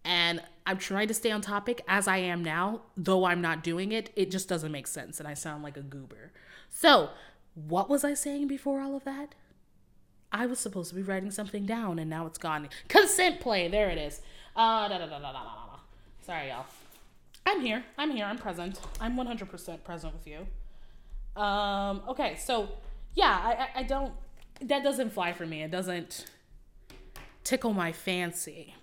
and 0.04 0.42
I'm 0.66 0.78
trying 0.78 1.08
to 1.08 1.14
stay 1.14 1.30
on 1.30 1.40
topic 1.40 1.82
as 1.88 2.06
I 2.06 2.18
am 2.18 2.44
now, 2.44 2.82
though 2.96 3.24
I'm 3.24 3.40
not 3.40 3.62
doing 3.62 3.92
it, 3.92 4.10
it 4.14 4.30
just 4.30 4.48
doesn't 4.48 4.72
make 4.72 4.86
sense 4.86 5.18
and 5.18 5.28
I 5.28 5.34
sound 5.34 5.62
like 5.62 5.76
a 5.76 5.82
goober. 5.82 6.32
So, 6.70 7.10
what 7.54 7.90
was 7.90 8.02
I 8.04 8.14
saying 8.14 8.46
before 8.46 8.80
all 8.80 8.96
of 8.96 9.04
that? 9.04 9.34
I 10.32 10.46
was 10.46 10.58
supposed 10.58 10.88
to 10.90 10.96
be 10.96 11.02
writing 11.02 11.30
something 11.30 11.66
down 11.66 11.98
and 11.98 12.08
now 12.08 12.26
it's 12.26 12.38
gone. 12.38 12.68
Consent 12.88 13.40
play, 13.40 13.68
there 13.68 13.90
it 13.90 13.98
is. 13.98 14.20
Uh, 14.56 14.88
da, 14.88 14.98
da, 14.98 15.06
da, 15.06 15.18
da, 15.18 15.32
da, 15.32 15.44
da. 15.44 15.76
Sorry, 16.24 16.48
y'all. 16.48 16.64
I'm 17.44 17.60
here. 17.60 17.84
I'm 17.98 18.10
here. 18.10 18.24
I'm 18.24 18.38
present. 18.38 18.80
I'm 19.00 19.16
100% 19.16 19.84
present 19.84 20.14
with 20.14 20.26
you. 20.26 20.46
Um, 21.40 22.02
okay, 22.08 22.36
so 22.36 22.68
yeah, 23.14 23.40
I, 23.42 23.52
I, 23.52 23.80
I 23.80 23.82
don't, 23.82 24.12
that 24.68 24.82
doesn't 24.82 25.10
fly 25.10 25.32
for 25.32 25.46
me. 25.46 25.62
It 25.62 25.70
doesn't 25.70 26.26
tickle 27.44 27.72
my 27.72 27.92
fancy 27.92 28.74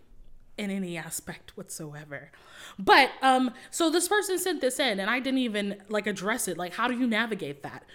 in 0.57 0.69
any 0.69 0.97
aspect 0.97 1.55
whatsoever. 1.55 2.31
But 2.77 3.11
um 3.21 3.51
so 3.71 3.89
this 3.89 4.07
person 4.07 4.37
sent 4.37 4.61
this 4.61 4.79
in 4.79 4.99
and 4.99 5.09
I 5.09 5.19
didn't 5.19 5.39
even 5.39 5.81
like 5.89 6.07
address 6.07 6.47
it. 6.47 6.57
Like 6.57 6.73
how 6.73 6.87
do 6.87 6.97
you 6.97 7.07
navigate 7.07 7.63
that? 7.63 7.85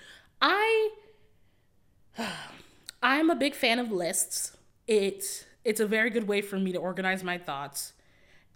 I 0.41 0.91
I'm 3.03 3.31
a 3.31 3.37
big 3.37 3.55
fan 3.55 3.79
of 3.79 3.93
lists. 3.93 4.57
It's 4.87 5.45
it's 5.65 5.81
a 5.81 5.87
very 5.87 6.11
good 6.11 6.29
way 6.29 6.41
for 6.43 6.59
me 6.59 6.73
to 6.73 6.79
organize 6.79 7.25
my 7.25 7.39
thoughts 7.39 7.95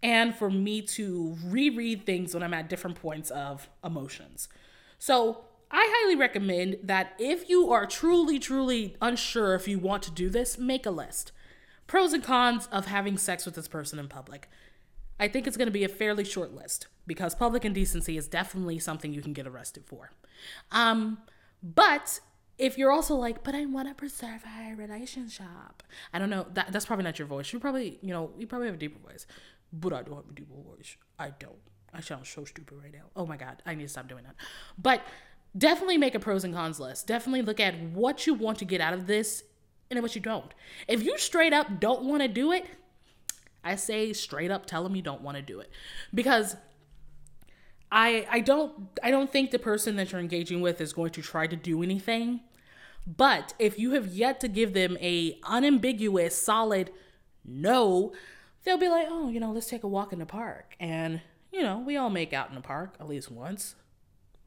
and 0.02 0.34
for 0.34 0.50
me 0.50 0.82
to 0.82 1.36
reread 1.46 2.06
things 2.06 2.34
when 2.34 2.42
I'm 2.42 2.54
at 2.54 2.68
different 2.68 3.00
points 3.00 3.30
of 3.30 3.68
emotions. 3.82 4.48
So, 4.98 5.44
I 5.70 5.86
highly 5.94 6.16
recommend 6.16 6.78
that 6.82 7.14
if 7.18 7.48
you 7.48 7.70
are 7.72 7.86
truly, 7.86 8.38
truly 8.38 8.96
unsure 9.00 9.54
if 9.54 9.68
you 9.68 9.78
want 9.78 10.02
to 10.04 10.10
do 10.10 10.30
this, 10.30 10.58
make 10.58 10.86
a 10.86 10.90
list. 10.90 11.32
Pros 11.86 12.12
and 12.12 12.22
cons 12.22 12.68
of 12.72 12.86
having 12.86 13.18
sex 13.18 13.44
with 13.44 13.54
this 13.54 13.68
person 13.68 13.98
in 13.98 14.08
public. 14.08 14.48
I 15.20 15.28
think 15.28 15.46
it's 15.46 15.56
going 15.56 15.66
to 15.66 15.72
be 15.72 15.84
a 15.84 15.88
fairly 15.88 16.24
short 16.24 16.54
list 16.54 16.86
because 17.06 17.34
public 17.34 17.64
indecency 17.64 18.16
is 18.16 18.28
definitely 18.28 18.78
something 18.78 19.12
you 19.12 19.22
can 19.22 19.32
get 19.32 19.46
arrested 19.46 19.84
for. 19.86 20.12
Um, 20.70 21.18
but 21.62 22.20
if 22.56 22.78
you're 22.78 22.92
also 22.92 23.14
like, 23.14 23.42
but 23.42 23.54
I 23.54 23.66
want 23.66 23.88
to 23.88 23.94
preserve 23.94 24.42
our 24.46 24.74
relationship, 24.76 25.82
I 26.12 26.18
don't 26.18 26.30
know. 26.30 26.46
That, 26.54 26.72
that's 26.72 26.86
probably 26.86 27.04
not 27.04 27.18
your 27.18 27.26
voice. 27.26 27.52
You 27.52 27.58
probably, 27.58 27.98
you 28.00 28.10
know, 28.10 28.30
you 28.38 28.46
probably 28.46 28.68
have 28.68 28.76
a 28.76 28.78
deeper 28.78 29.00
voice 29.00 29.26
but 29.72 29.92
I 29.92 30.02
don't 30.02 30.16
have 30.16 30.30
a 30.30 30.34
deep 30.34 30.48
voice. 30.48 30.96
I 31.18 31.30
don't. 31.38 31.58
I 31.92 32.00
sound 32.00 32.26
so 32.26 32.44
stupid 32.44 32.78
right 32.82 32.92
now. 32.92 33.06
Oh 33.16 33.26
my 33.26 33.36
god, 33.36 33.62
I 33.64 33.74
need 33.74 33.84
to 33.84 33.88
stop 33.88 34.08
doing 34.08 34.24
that. 34.24 34.34
But 34.76 35.02
definitely 35.58 35.98
make 35.98 36.14
a 36.14 36.20
pros 36.20 36.44
and 36.44 36.54
cons 36.54 36.80
list. 36.80 37.06
Definitely 37.06 37.42
look 37.42 37.60
at 37.60 37.78
what 37.80 38.26
you 38.26 38.34
want 38.34 38.58
to 38.58 38.64
get 38.64 38.80
out 38.80 38.94
of 38.94 39.06
this 39.06 39.42
and 39.90 40.00
what 40.00 40.14
you 40.14 40.20
don't. 40.20 40.52
If 40.86 41.02
you 41.02 41.18
straight 41.18 41.52
up 41.52 41.80
don't 41.80 42.04
want 42.04 42.22
to 42.22 42.28
do 42.28 42.52
it, 42.52 42.66
I 43.64 43.76
say 43.76 44.12
straight 44.12 44.50
up 44.50 44.66
tell 44.66 44.82
them 44.84 44.96
you 44.96 45.02
don't 45.02 45.22
want 45.22 45.36
to 45.36 45.42
do 45.42 45.60
it. 45.60 45.70
Because 46.14 46.56
I 47.90 48.26
I 48.30 48.40
don't 48.40 48.88
I 49.02 49.10
don't 49.10 49.30
think 49.30 49.50
the 49.50 49.58
person 49.58 49.96
that 49.96 50.12
you're 50.12 50.20
engaging 50.20 50.60
with 50.60 50.80
is 50.80 50.92
going 50.92 51.10
to 51.10 51.22
try 51.22 51.46
to 51.46 51.56
do 51.56 51.82
anything. 51.82 52.40
But 53.06 53.54
if 53.58 53.78
you 53.78 53.92
have 53.92 54.08
yet 54.08 54.40
to 54.40 54.48
give 54.48 54.74
them 54.74 54.98
a 55.00 55.38
unambiguous 55.44 56.40
solid 56.40 56.90
no, 57.44 58.12
they'll 58.64 58.76
be 58.76 58.88
like, 58.88 59.06
oh, 59.08 59.30
you 59.30 59.40
know, 59.40 59.52
let's 59.52 59.68
take 59.68 59.84
a 59.84 59.88
walk 59.88 60.12
in 60.12 60.18
the 60.18 60.26
park. 60.26 60.76
And, 60.78 61.22
you 61.50 61.62
know, 61.62 61.78
we 61.78 61.96
all 61.96 62.10
make 62.10 62.34
out 62.34 62.50
in 62.50 62.54
the 62.54 62.60
park 62.60 62.94
at 63.00 63.08
least 63.08 63.30
once. 63.30 63.74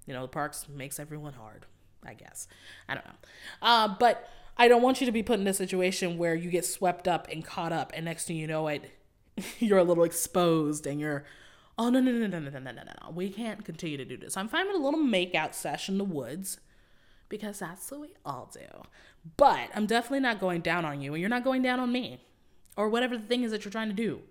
You 0.05 0.13
know, 0.13 0.21
the 0.21 0.27
parks 0.27 0.67
makes 0.67 0.99
everyone 0.99 1.33
hard, 1.33 1.65
I 2.05 2.13
guess. 2.13 2.47
I 2.89 2.95
don't 2.95 3.05
know. 3.05 3.15
Uh, 3.61 3.95
but 3.99 4.27
I 4.57 4.67
don't 4.67 4.81
want 4.81 4.99
you 4.99 5.05
to 5.05 5.11
be 5.11 5.23
put 5.23 5.39
in 5.39 5.47
a 5.47 5.53
situation 5.53 6.17
where 6.17 6.35
you 6.35 6.49
get 6.49 6.65
swept 6.65 7.07
up 7.07 7.27
and 7.31 7.45
caught 7.45 7.73
up, 7.73 7.91
and 7.95 8.05
next 8.05 8.25
thing 8.25 8.37
you 8.37 8.47
know 8.47 8.67
it, 8.67 8.91
you're 9.59 9.79
a 9.79 9.83
little 9.83 10.03
exposed 10.03 10.85
and 10.85 10.99
you're, 10.99 11.25
oh, 11.77 11.89
no, 11.89 11.99
no, 11.99 12.11
no, 12.11 12.27
no, 12.27 12.39
no, 12.39 12.49
no, 12.49 12.59
no, 12.59 12.71
no, 12.71 12.83
no. 12.83 13.11
We 13.11 13.29
can't 13.29 13.63
continue 13.63 13.97
to 13.97 14.05
do 14.05 14.17
this. 14.17 14.37
I'm 14.37 14.47
fine 14.47 14.67
with 14.67 14.75
a 14.75 14.79
little 14.79 14.99
makeout 14.99 15.53
session 15.53 15.95
in 15.95 15.97
the 15.99 16.03
woods 16.03 16.59
because 17.29 17.59
that's 17.59 17.89
what 17.89 18.01
we 18.01 18.13
all 18.25 18.51
do. 18.53 18.83
But 19.37 19.69
I'm 19.73 19.85
definitely 19.85 20.19
not 20.19 20.39
going 20.39 20.61
down 20.61 20.85
on 20.85 21.01
you, 21.01 21.13
and 21.13 21.21
you're 21.21 21.29
not 21.29 21.43
going 21.43 21.61
down 21.61 21.79
on 21.79 21.91
me 21.91 22.21
or 22.77 22.89
whatever 22.89 23.17
the 23.17 23.25
thing 23.25 23.43
is 23.43 23.51
that 23.51 23.63
you're 23.63 23.71
trying 23.71 23.89
to 23.89 23.95
do. 23.95 24.21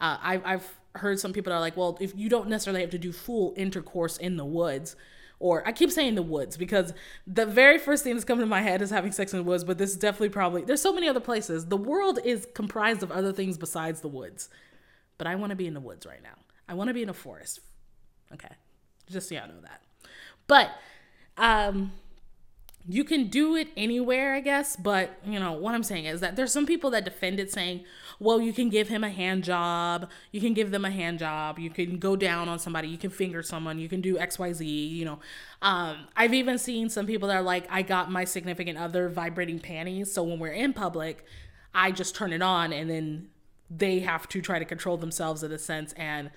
Uh, 0.00 0.18
I've, 0.20 0.42
I've 0.44 0.80
heard 0.96 1.18
some 1.18 1.32
people 1.32 1.50
that 1.50 1.56
are 1.56 1.60
like, 1.60 1.76
well, 1.76 1.96
if 2.00 2.16
you 2.16 2.28
don't 2.28 2.48
necessarily 2.48 2.80
have 2.82 2.90
to 2.90 2.98
do 2.98 3.12
full 3.12 3.54
intercourse 3.56 4.16
in 4.16 4.36
the 4.36 4.44
woods, 4.44 4.96
or 5.38 5.66
I 5.66 5.72
keep 5.72 5.90
saying 5.90 6.14
the 6.14 6.22
woods 6.22 6.56
because 6.56 6.92
the 7.26 7.46
very 7.46 7.78
first 7.78 8.04
thing 8.04 8.14
that's 8.14 8.24
coming 8.24 8.42
to 8.42 8.48
my 8.48 8.62
head 8.62 8.80
is 8.80 8.90
having 8.90 9.10
sex 9.10 9.32
in 9.32 9.38
the 9.38 9.44
woods, 9.44 9.64
but 9.64 9.76
this 9.76 9.90
is 9.90 9.96
definitely 9.96 10.28
probably, 10.28 10.62
there's 10.62 10.80
so 10.80 10.92
many 10.92 11.08
other 11.08 11.20
places. 11.20 11.66
The 11.66 11.76
world 11.76 12.20
is 12.24 12.46
comprised 12.54 13.02
of 13.02 13.10
other 13.10 13.32
things 13.32 13.58
besides 13.58 14.00
the 14.00 14.08
woods. 14.08 14.48
But 15.18 15.26
I 15.26 15.34
want 15.34 15.50
to 15.50 15.56
be 15.56 15.66
in 15.66 15.74
the 15.74 15.80
woods 15.80 16.06
right 16.06 16.22
now. 16.22 16.36
I 16.68 16.74
want 16.74 16.88
to 16.88 16.94
be 16.94 17.02
in 17.02 17.08
a 17.08 17.14
forest. 17.14 17.60
Okay. 18.32 18.54
Just 19.10 19.28
so 19.28 19.34
y'all 19.34 19.48
know 19.48 19.60
that. 19.62 19.82
But, 20.46 20.70
um, 21.36 21.92
you 22.88 23.04
can 23.04 23.28
do 23.28 23.54
it 23.54 23.68
anywhere, 23.76 24.34
I 24.34 24.40
guess, 24.40 24.74
but 24.74 25.18
you 25.24 25.38
know, 25.38 25.52
what 25.52 25.74
I'm 25.74 25.84
saying 25.84 26.06
is 26.06 26.20
that 26.20 26.34
there's 26.34 26.52
some 26.52 26.66
people 26.66 26.90
that 26.90 27.04
defend 27.04 27.38
it 27.38 27.52
saying, 27.52 27.84
well, 28.18 28.40
you 28.40 28.52
can 28.52 28.70
give 28.70 28.88
him 28.88 29.04
a 29.04 29.10
hand 29.10 29.44
job, 29.44 30.10
you 30.32 30.40
can 30.40 30.52
give 30.52 30.70
them 30.72 30.84
a 30.84 30.90
hand 30.90 31.20
job, 31.20 31.58
you 31.58 31.70
can 31.70 31.98
go 31.98 32.16
down 32.16 32.48
on 32.48 32.58
somebody, 32.58 32.88
you 32.88 32.98
can 32.98 33.10
finger 33.10 33.42
someone, 33.42 33.78
you 33.78 33.88
can 33.88 34.00
do 34.00 34.16
XYZ, 34.16 34.90
you 34.90 35.04
know. 35.04 35.20
Um, 35.60 36.08
I've 36.16 36.34
even 36.34 36.58
seen 36.58 36.88
some 36.88 37.06
people 37.06 37.28
that 37.28 37.36
are 37.36 37.42
like, 37.42 37.66
I 37.70 37.82
got 37.82 38.10
my 38.10 38.24
significant 38.24 38.78
other 38.78 39.08
vibrating 39.08 39.60
panties, 39.60 40.12
so 40.12 40.24
when 40.24 40.40
we're 40.40 40.48
in 40.48 40.72
public, 40.72 41.24
I 41.74 41.92
just 41.92 42.14
turn 42.16 42.32
it 42.32 42.42
on 42.42 42.72
and 42.72 42.90
then 42.90 43.28
they 43.70 44.00
have 44.00 44.28
to 44.28 44.42
try 44.42 44.58
to 44.58 44.64
control 44.64 44.96
themselves 44.96 45.42
in 45.42 45.52
a 45.52 45.58
sense 45.58 45.92
and 45.94 46.30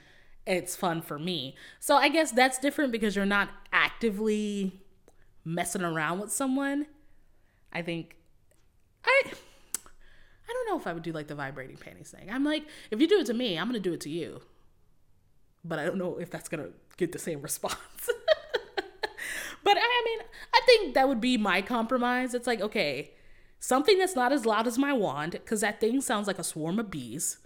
it's 0.46 0.76
fun 0.76 1.02
for 1.02 1.18
me. 1.18 1.56
So 1.80 1.96
I 1.96 2.10
guess 2.10 2.32
that's 2.32 2.60
different 2.60 2.92
because 2.92 3.16
you're 3.16 3.26
not 3.26 3.50
actively 3.74 4.85
messing 5.46 5.84
around 5.84 6.20
with 6.20 6.32
someone, 6.32 6.88
I 7.72 7.82
think 7.84 8.18
I 9.06 9.22
I 10.48 10.54
don't 10.54 10.70
know 10.70 10.78
if 10.78 10.88
I 10.88 10.94
would 10.94 11.04
do 11.04 11.12
like 11.12 11.28
the 11.28 11.36
vibrating 11.36 11.78
panties 11.78 12.12
thing. 12.12 12.30
I'm 12.30 12.44
like, 12.44 12.64
if 12.92 13.00
you 13.00 13.08
do 13.08 13.20
it 13.20 13.28
to 13.28 13.34
me, 13.34 13.58
I'm 13.58 13.68
gonna 13.68 13.80
do 13.80 13.94
it 13.94 14.02
to 14.02 14.10
you. 14.10 14.42
But 15.64 15.80
I 15.80 15.86
don't 15.86 15.98
know 15.98 16.18
if 16.18 16.30
that's 16.30 16.50
gonna 16.50 16.70
get 16.98 17.12
the 17.12 17.20
same 17.20 17.42
response. 17.42 17.78
but 19.64 19.78
I 19.78 20.02
mean, 20.06 20.20
I 20.54 20.62
think 20.66 20.94
that 20.96 21.08
would 21.08 21.22
be 21.22 21.38
my 21.38 21.62
compromise. 21.62 22.34
It's 22.34 22.48
like, 22.48 22.62
okay, 22.62 23.12
something 23.60 23.98
that's 23.98 24.16
not 24.16 24.32
as 24.32 24.46
loud 24.46 24.68
as 24.68 24.78
my 24.78 24.94
wand, 24.94 25.32
because 25.32 25.62
that 25.62 25.80
thing 25.80 26.02
sounds 26.02 26.28
like 26.28 26.40
a 26.40 26.44
swarm 26.44 26.80
of 26.80 26.92
bees. 26.92 27.40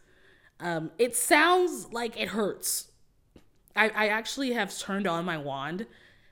Um, 0.60 0.92
it 0.98 1.16
sounds 1.16 1.92
like 1.94 2.20
it 2.20 2.30
hurts. 2.30 2.92
I, 3.76 3.90
I 3.90 4.08
actually 4.08 4.52
have 4.52 4.78
turned 4.78 5.08
on 5.08 5.24
my 5.24 5.38
wand 5.38 5.86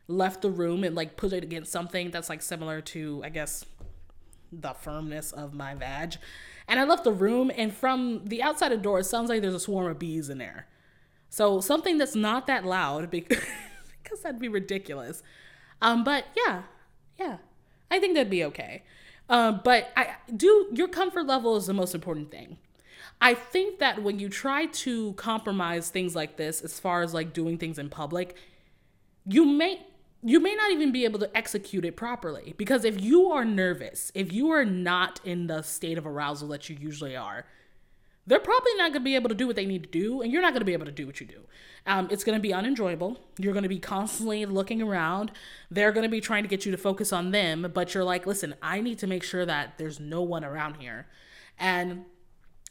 left 0.08 0.42
the 0.42 0.50
room 0.50 0.84
and 0.84 0.96
like 0.96 1.18
put 1.18 1.34
it 1.34 1.44
against 1.44 1.72
something 1.72 2.12
that's 2.12 2.30
like 2.30 2.42
similar 2.42 2.82
to, 2.82 3.22
I 3.26 3.30
guess, 3.30 3.66
the 4.52 4.74
firmness 4.74 5.32
of 5.32 5.54
my 5.54 5.76
vag. 5.76 6.16
And 6.68 6.80
I 6.80 6.84
left 6.84 7.04
the 7.04 7.14
room, 7.14 7.52
and 7.56 7.74
from 7.74 8.26
the 8.26 8.44
outside 8.44 8.72
of 8.72 8.80
the 8.80 8.84
door, 8.84 9.00
it 9.00 9.06
sounds 9.06 9.30
like 9.30 9.42
there's 9.42 9.54
a 9.54 9.60
swarm 9.60 9.88
of 9.88 10.00
bees 10.00 10.30
in 10.30 10.38
there. 10.38 10.68
So 11.30 11.62
something 11.62 11.98
that's 11.98 12.16
not 12.16 12.48
that 12.48 12.66
loud 12.66 13.10
because, 13.12 13.44
because 14.04 14.22
that'd 14.22 14.40
be 14.40 14.50
ridiculous. 14.50 15.24
Um, 15.82 16.04
but 16.04 16.26
yeah, 16.36 16.64
yeah, 17.20 17.38
I 17.90 18.00
think 18.00 18.16
that'd 18.16 18.30
be 18.30 18.44
okay. 18.46 18.84
Um, 19.30 19.62
but 19.64 19.92
I 19.96 20.16
do 20.36 20.68
your 20.74 20.88
comfort 20.88 21.26
level 21.26 21.58
is 21.58 21.68
the 21.68 21.74
most 21.74 21.94
important 21.94 22.32
thing. 22.32 22.58
I 23.20 23.34
think 23.34 23.80
that 23.80 24.04
when 24.04 24.20
you 24.20 24.30
try 24.30 24.68
to 24.68 25.14
compromise 25.14 25.90
things 25.90 26.16
like 26.16 26.38
this, 26.38 26.62
as 26.62 26.80
far 26.80 27.02
as 27.02 27.14
like 27.14 27.34
doing 27.34 27.58
things 27.58 27.80
in 27.80 27.90
public, 27.90 28.36
you 29.26 29.46
may 29.46 29.86
you 30.24 30.40
may 30.40 30.56
not 30.56 30.72
even 30.72 30.92
be 30.92 31.06
able 31.06 31.20
to 31.20 31.38
execute 31.38 31.86
it 31.86 31.96
properly 31.96 32.54
because 32.58 32.84
if 32.84 33.00
you 33.00 33.30
are 33.30 33.46
nervous, 33.46 34.12
if 34.16 34.34
you 34.34 34.50
are 34.52 34.66
not 34.66 35.20
in 35.24 35.48
the 35.48 35.62
state 35.62 35.98
of 35.98 36.08
arousal 36.08 36.48
that 36.50 36.70
you 36.70 36.78
usually 36.80 37.16
are, 37.16 37.46
they're 38.26 38.40
probably 38.40 38.74
not 38.76 38.92
going 38.92 39.02
to 39.04 39.06
be 39.06 39.16
able 39.16 39.30
to 39.30 39.36
do 39.36 39.48
what 39.48 39.56
they 39.56 39.66
need 39.66 39.84
to 39.84 39.90
do, 39.90 40.22
and 40.22 40.34
you're 40.34 40.42
not 40.42 40.52
going 40.52 40.60
to 40.60 40.66
be 40.66 40.74
able 40.74 40.86
to 40.86 40.92
do 40.92 41.08
what 41.08 41.22
you 41.22 41.26
do. 41.26 41.40
Um, 41.86 42.10
it's 42.12 42.26
going 42.26 42.38
to 42.38 42.42
be 42.42 42.54
unenjoyable. 42.54 43.18
You're 43.40 43.54
going 43.54 43.64
to 43.64 43.70
be 43.70 43.80
constantly 43.80 44.46
looking 44.46 44.82
around. 44.82 45.32
They're 45.72 45.94
going 45.94 46.04
to 46.04 46.10
be 46.10 46.20
trying 46.20 46.44
to 46.44 46.50
get 46.50 46.66
you 46.66 46.72
to 46.74 46.78
focus 46.78 47.14
on 47.14 47.32
them, 47.32 47.72
but 47.74 47.94
you're 47.94 48.04
like, 48.04 48.28
listen, 48.28 48.56
I 48.62 48.82
need 48.82 49.00
to 49.00 49.08
make 49.08 49.24
sure 49.24 49.46
that 49.46 49.78
there's 49.78 50.02
no 50.02 50.22
one 50.24 50.44
around 50.44 50.76
here. 50.76 51.08
And 51.58 52.04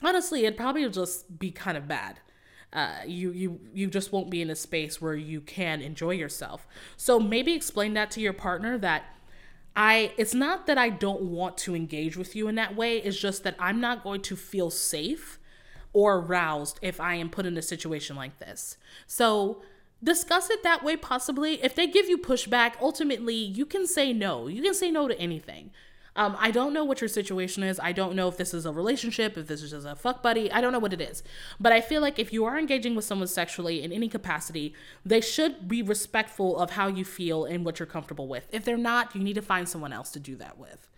honestly, 0.02 0.44
it'd 0.44 0.59
probably 0.59 0.87
just 0.90 1.38
be 1.38 1.50
kind 1.50 1.78
of 1.78 1.88
bad 1.88 2.20
uh, 2.76 2.98
you 3.06 3.32
you 3.32 3.58
you 3.72 3.86
just 3.86 4.12
won't 4.12 4.28
be 4.28 4.42
in 4.42 4.50
a 4.50 4.54
space 4.54 5.00
where 5.00 5.14
you 5.14 5.40
can 5.40 5.80
enjoy 5.80 6.10
yourself. 6.10 6.68
So 6.98 7.18
maybe 7.18 7.54
explain 7.54 7.94
that 7.94 8.10
to 8.12 8.20
your 8.20 8.34
partner 8.34 8.76
that 8.78 9.04
I 9.74 10.12
it's 10.18 10.34
not 10.34 10.66
that 10.66 10.76
I 10.76 10.90
don't 10.90 11.22
want 11.22 11.56
to 11.58 11.74
engage 11.74 12.18
with 12.18 12.36
you 12.36 12.48
in 12.48 12.54
that 12.56 12.76
way, 12.76 12.98
it's 12.98 13.18
just 13.18 13.44
that 13.44 13.56
I'm 13.58 13.80
not 13.80 14.04
going 14.04 14.20
to 14.22 14.36
feel 14.36 14.70
safe 14.70 15.38
or 15.94 16.16
aroused 16.18 16.78
if 16.82 17.00
I 17.00 17.14
am 17.14 17.30
put 17.30 17.46
in 17.46 17.56
a 17.56 17.62
situation 17.62 18.14
like 18.14 18.38
this. 18.40 18.76
So 19.06 19.62
discuss 20.04 20.50
it 20.50 20.62
that 20.62 20.84
way 20.84 20.98
possibly. 20.98 21.54
If 21.64 21.74
they 21.74 21.86
give 21.86 22.10
you 22.10 22.18
pushback, 22.18 22.74
ultimately 22.82 23.36
you 23.36 23.64
can 23.64 23.86
say 23.86 24.12
no. 24.12 24.48
You 24.48 24.62
can 24.62 24.74
say 24.74 24.90
no 24.90 25.08
to 25.08 25.18
anything. 25.18 25.70
Um, 26.16 26.37
I 26.38 26.50
don't 26.50 26.72
know 26.72 26.85
what 26.85 27.00
your 27.00 27.09
situation 27.09 27.62
is. 27.62 27.79
I 27.79 27.92
don't 27.92 28.16
know 28.16 28.26
if 28.26 28.37
this 28.37 28.55
is 28.55 28.64
a 28.64 28.72
relationship, 28.72 29.37
if 29.37 29.46
this 29.46 29.62
is 29.62 29.70
just 29.70 29.87
a 29.87 29.94
fuck 29.94 30.22
buddy. 30.22 30.50
I 30.50 30.61
don't 30.61 30.72
know 30.72 30.79
what 30.79 30.94
it 30.94 31.00
is. 31.00 31.22
But 31.61 31.72
I 31.72 31.81
feel 31.81 32.00
like 32.00 32.18
if 32.18 32.33
you 32.33 32.44
are 32.46 32.59
engaging 32.59 32.94
with 32.94 33.05
someone 33.05 33.29
sexually 33.29 33.83
in 33.83 33.92
any 33.92 34.09
capacity, 34.09 34.74
they 35.05 35.20
should 35.20 35.68
be 35.68 35.83
respectful 35.83 36.59
of 36.59 36.70
how 36.70 36.88
you 36.88 37.05
feel 37.05 37.44
and 37.44 37.64
what 37.64 37.79
you're 37.79 37.87
comfortable 37.87 38.29
with. 38.29 38.48
If 38.50 38.64
they're 38.64 38.79
not, 38.79 39.14
you 39.14 39.22
need 39.22 39.35
to 39.35 39.42
find 39.42 39.68
someone 39.68 39.92
else 39.92 40.11
to 40.12 40.20
do 40.20 40.37
that 40.37 40.59
with. 40.59 40.88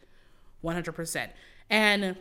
100%. 0.65 1.31
And 1.69 2.17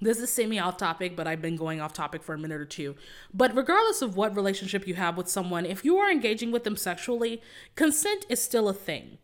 this 0.00 0.18
is 0.18 0.30
semi 0.30 0.58
off 0.58 0.76
topic, 0.76 1.16
but 1.16 1.26
I've 1.26 1.40
been 1.40 1.56
going 1.56 1.80
off 1.80 1.92
topic 1.92 2.22
for 2.22 2.34
a 2.34 2.38
minute 2.38 2.60
or 2.60 2.66
two. 2.66 2.96
But 3.32 3.56
regardless 3.56 4.02
of 4.02 4.16
what 4.16 4.36
relationship 4.36 4.86
you 4.86 4.94
have 4.94 5.16
with 5.16 5.28
someone, 5.28 5.64
if 5.64 5.84
you 5.84 5.96
are 5.96 6.10
engaging 6.10 6.52
with 6.52 6.64
them 6.64 6.76
sexually, 6.76 7.40
consent 7.74 8.26
is 8.28 8.42
still 8.42 8.68
a 8.68 8.74
thing. 8.74 9.18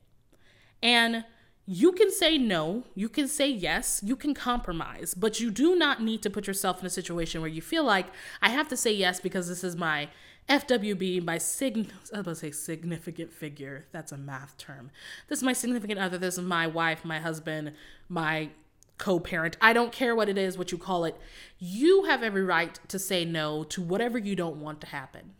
And 0.82 1.24
you 1.66 1.92
can 1.92 2.10
say 2.10 2.36
no, 2.36 2.84
you 2.94 3.08
can 3.08 3.28
say 3.28 3.48
yes, 3.48 4.00
you 4.04 4.16
can 4.16 4.34
compromise, 4.34 5.14
but 5.14 5.40
you 5.40 5.50
do 5.50 5.76
not 5.76 6.02
need 6.02 6.22
to 6.22 6.30
put 6.30 6.46
yourself 6.46 6.80
in 6.80 6.86
a 6.86 6.90
situation 6.90 7.40
where 7.40 7.50
you 7.50 7.62
feel 7.62 7.84
like 7.84 8.06
I 8.42 8.48
have 8.50 8.68
to 8.68 8.76
say 8.76 8.92
yes 8.92 9.20
because 9.20 9.48
this 9.48 9.62
is 9.62 9.76
my 9.76 10.08
FWB, 10.48 11.24
my 11.24 11.38
sig 11.38 11.92
I 12.14 12.20
was 12.22 12.40
say 12.40 12.50
significant 12.50 13.32
figure. 13.32 13.86
That's 13.92 14.10
a 14.10 14.18
math 14.18 14.56
term. 14.56 14.90
This 15.28 15.38
is 15.38 15.42
my 15.44 15.52
significant 15.52 16.00
other, 16.00 16.18
this 16.18 16.38
is 16.38 16.44
my 16.44 16.66
wife, 16.66 17.04
my 17.04 17.20
husband, 17.20 17.72
my 18.08 18.50
co-parent. 18.98 19.56
I 19.60 19.72
don't 19.72 19.92
care 19.92 20.14
what 20.14 20.28
it 20.28 20.36
is, 20.36 20.58
what 20.58 20.72
you 20.72 20.78
call 20.78 21.04
it. 21.04 21.16
You 21.58 22.04
have 22.04 22.22
every 22.22 22.42
right 22.42 22.78
to 22.88 22.98
say 22.98 23.24
no 23.24 23.64
to 23.64 23.80
whatever 23.80 24.18
you 24.18 24.34
don't 24.34 24.60
want 24.60 24.80
to 24.82 24.88
happen. 24.88 25.34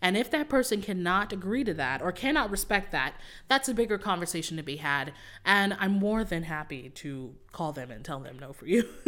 And 0.00 0.16
if 0.16 0.30
that 0.30 0.48
person 0.48 0.82
cannot 0.82 1.32
agree 1.32 1.64
to 1.64 1.74
that 1.74 2.02
or 2.02 2.12
cannot 2.12 2.50
respect 2.50 2.92
that, 2.92 3.14
that's 3.48 3.68
a 3.68 3.74
bigger 3.74 3.98
conversation 3.98 4.56
to 4.56 4.62
be 4.62 4.76
had. 4.76 5.12
And 5.44 5.76
I'm 5.78 5.92
more 5.92 6.24
than 6.24 6.44
happy 6.44 6.90
to 6.90 7.34
call 7.52 7.72
them 7.72 7.90
and 7.90 8.04
tell 8.04 8.20
them 8.20 8.38
no 8.38 8.52
for 8.52 8.66
you. 8.66 8.88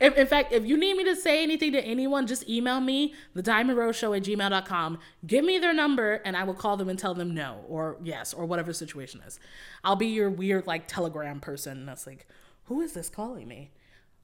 if, 0.00 0.16
in 0.16 0.26
fact, 0.26 0.52
if 0.52 0.64
you 0.64 0.76
need 0.76 0.96
me 0.96 1.04
to 1.04 1.16
say 1.16 1.42
anything 1.42 1.72
to 1.72 1.84
anyone, 1.84 2.26
just 2.26 2.48
email 2.48 2.80
me, 2.80 3.14
the 3.34 3.42
diamond 3.42 3.78
rose 3.78 3.96
show 3.96 4.14
at 4.14 4.22
gmail.com. 4.22 4.98
Give 5.26 5.44
me 5.44 5.58
their 5.58 5.74
number 5.74 6.14
and 6.24 6.36
I 6.36 6.44
will 6.44 6.54
call 6.54 6.76
them 6.76 6.88
and 6.88 6.98
tell 6.98 7.14
them 7.14 7.34
no 7.34 7.64
or 7.68 7.98
yes 8.02 8.32
or 8.32 8.46
whatever 8.46 8.72
situation 8.72 9.20
is. 9.26 9.38
I'll 9.84 9.96
be 9.96 10.06
your 10.06 10.30
weird 10.30 10.66
like 10.66 10.88
telegram 10.88 11.40
person 11.40 11.86
that's 11.86 12.06
like, 12.06 12.26
who 12.64 12.80
is 12.80 12.92
this 12.92 13.08
calling 13.08 13.46
me? 13.48 13.70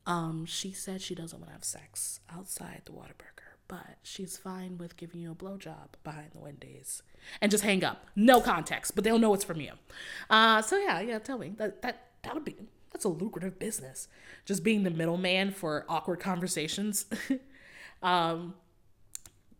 Um, 0.06 0.46
she 0.46 0.72
said 0.72 1.00
she 1.00 1.14
doesn't 1.14 1.38
want 1.38 1.50
to 1.50 1.52
have 1.52 1.64
sex 1.64 2.20
outside 2.34 2.82
the 2.86 2.92
Whataburger 2.92 3.41
but 3.72 3.96
she's 4.02 4.36
fine 4.36 4.76
with 4.76 4.98
giving 4.98 5.18
you 5.18 5.32
a 5.32 5.34
blowjob 5.34 5.94
behind 6.04 6.32
the 6.32 6.38
Wendy's 6.38 7.02
and 7.40 7.50
just 7.50 7.64
hang 7.64 7.82
up. 7.82 8.04
No 8.14 8.38
context, 8.38 8.94
but 8.94 9.02
they'll 9.02 9.18
know 9.18 9.32
it's 9.32 9.44
from 9.44 9.62
you. 9.62 9.72
Uh, 10.28 10.60
so 10.60 10.76
yeah, 10.76 11.00
yeah, 11.00 11.18
tell 11.18 11.38
me 11.38 11.54
that 11.56 11.80
that 11.80 12.08
that 12.22 12.34
would 12.34 12.44
be 12.44 12.54
that's 12.92 13.06
a 13.06 13.08
lucrative 13.08 13.58
business. 13.58 14.08
Just 14.44 14.62
being 14.62 14.82
the 14.82 14.90
middleman 14.90 15.52
for 15.52 15.86
awkward 15.88 16.20
conversations. 16.20 17.06
um, 18.02 18.52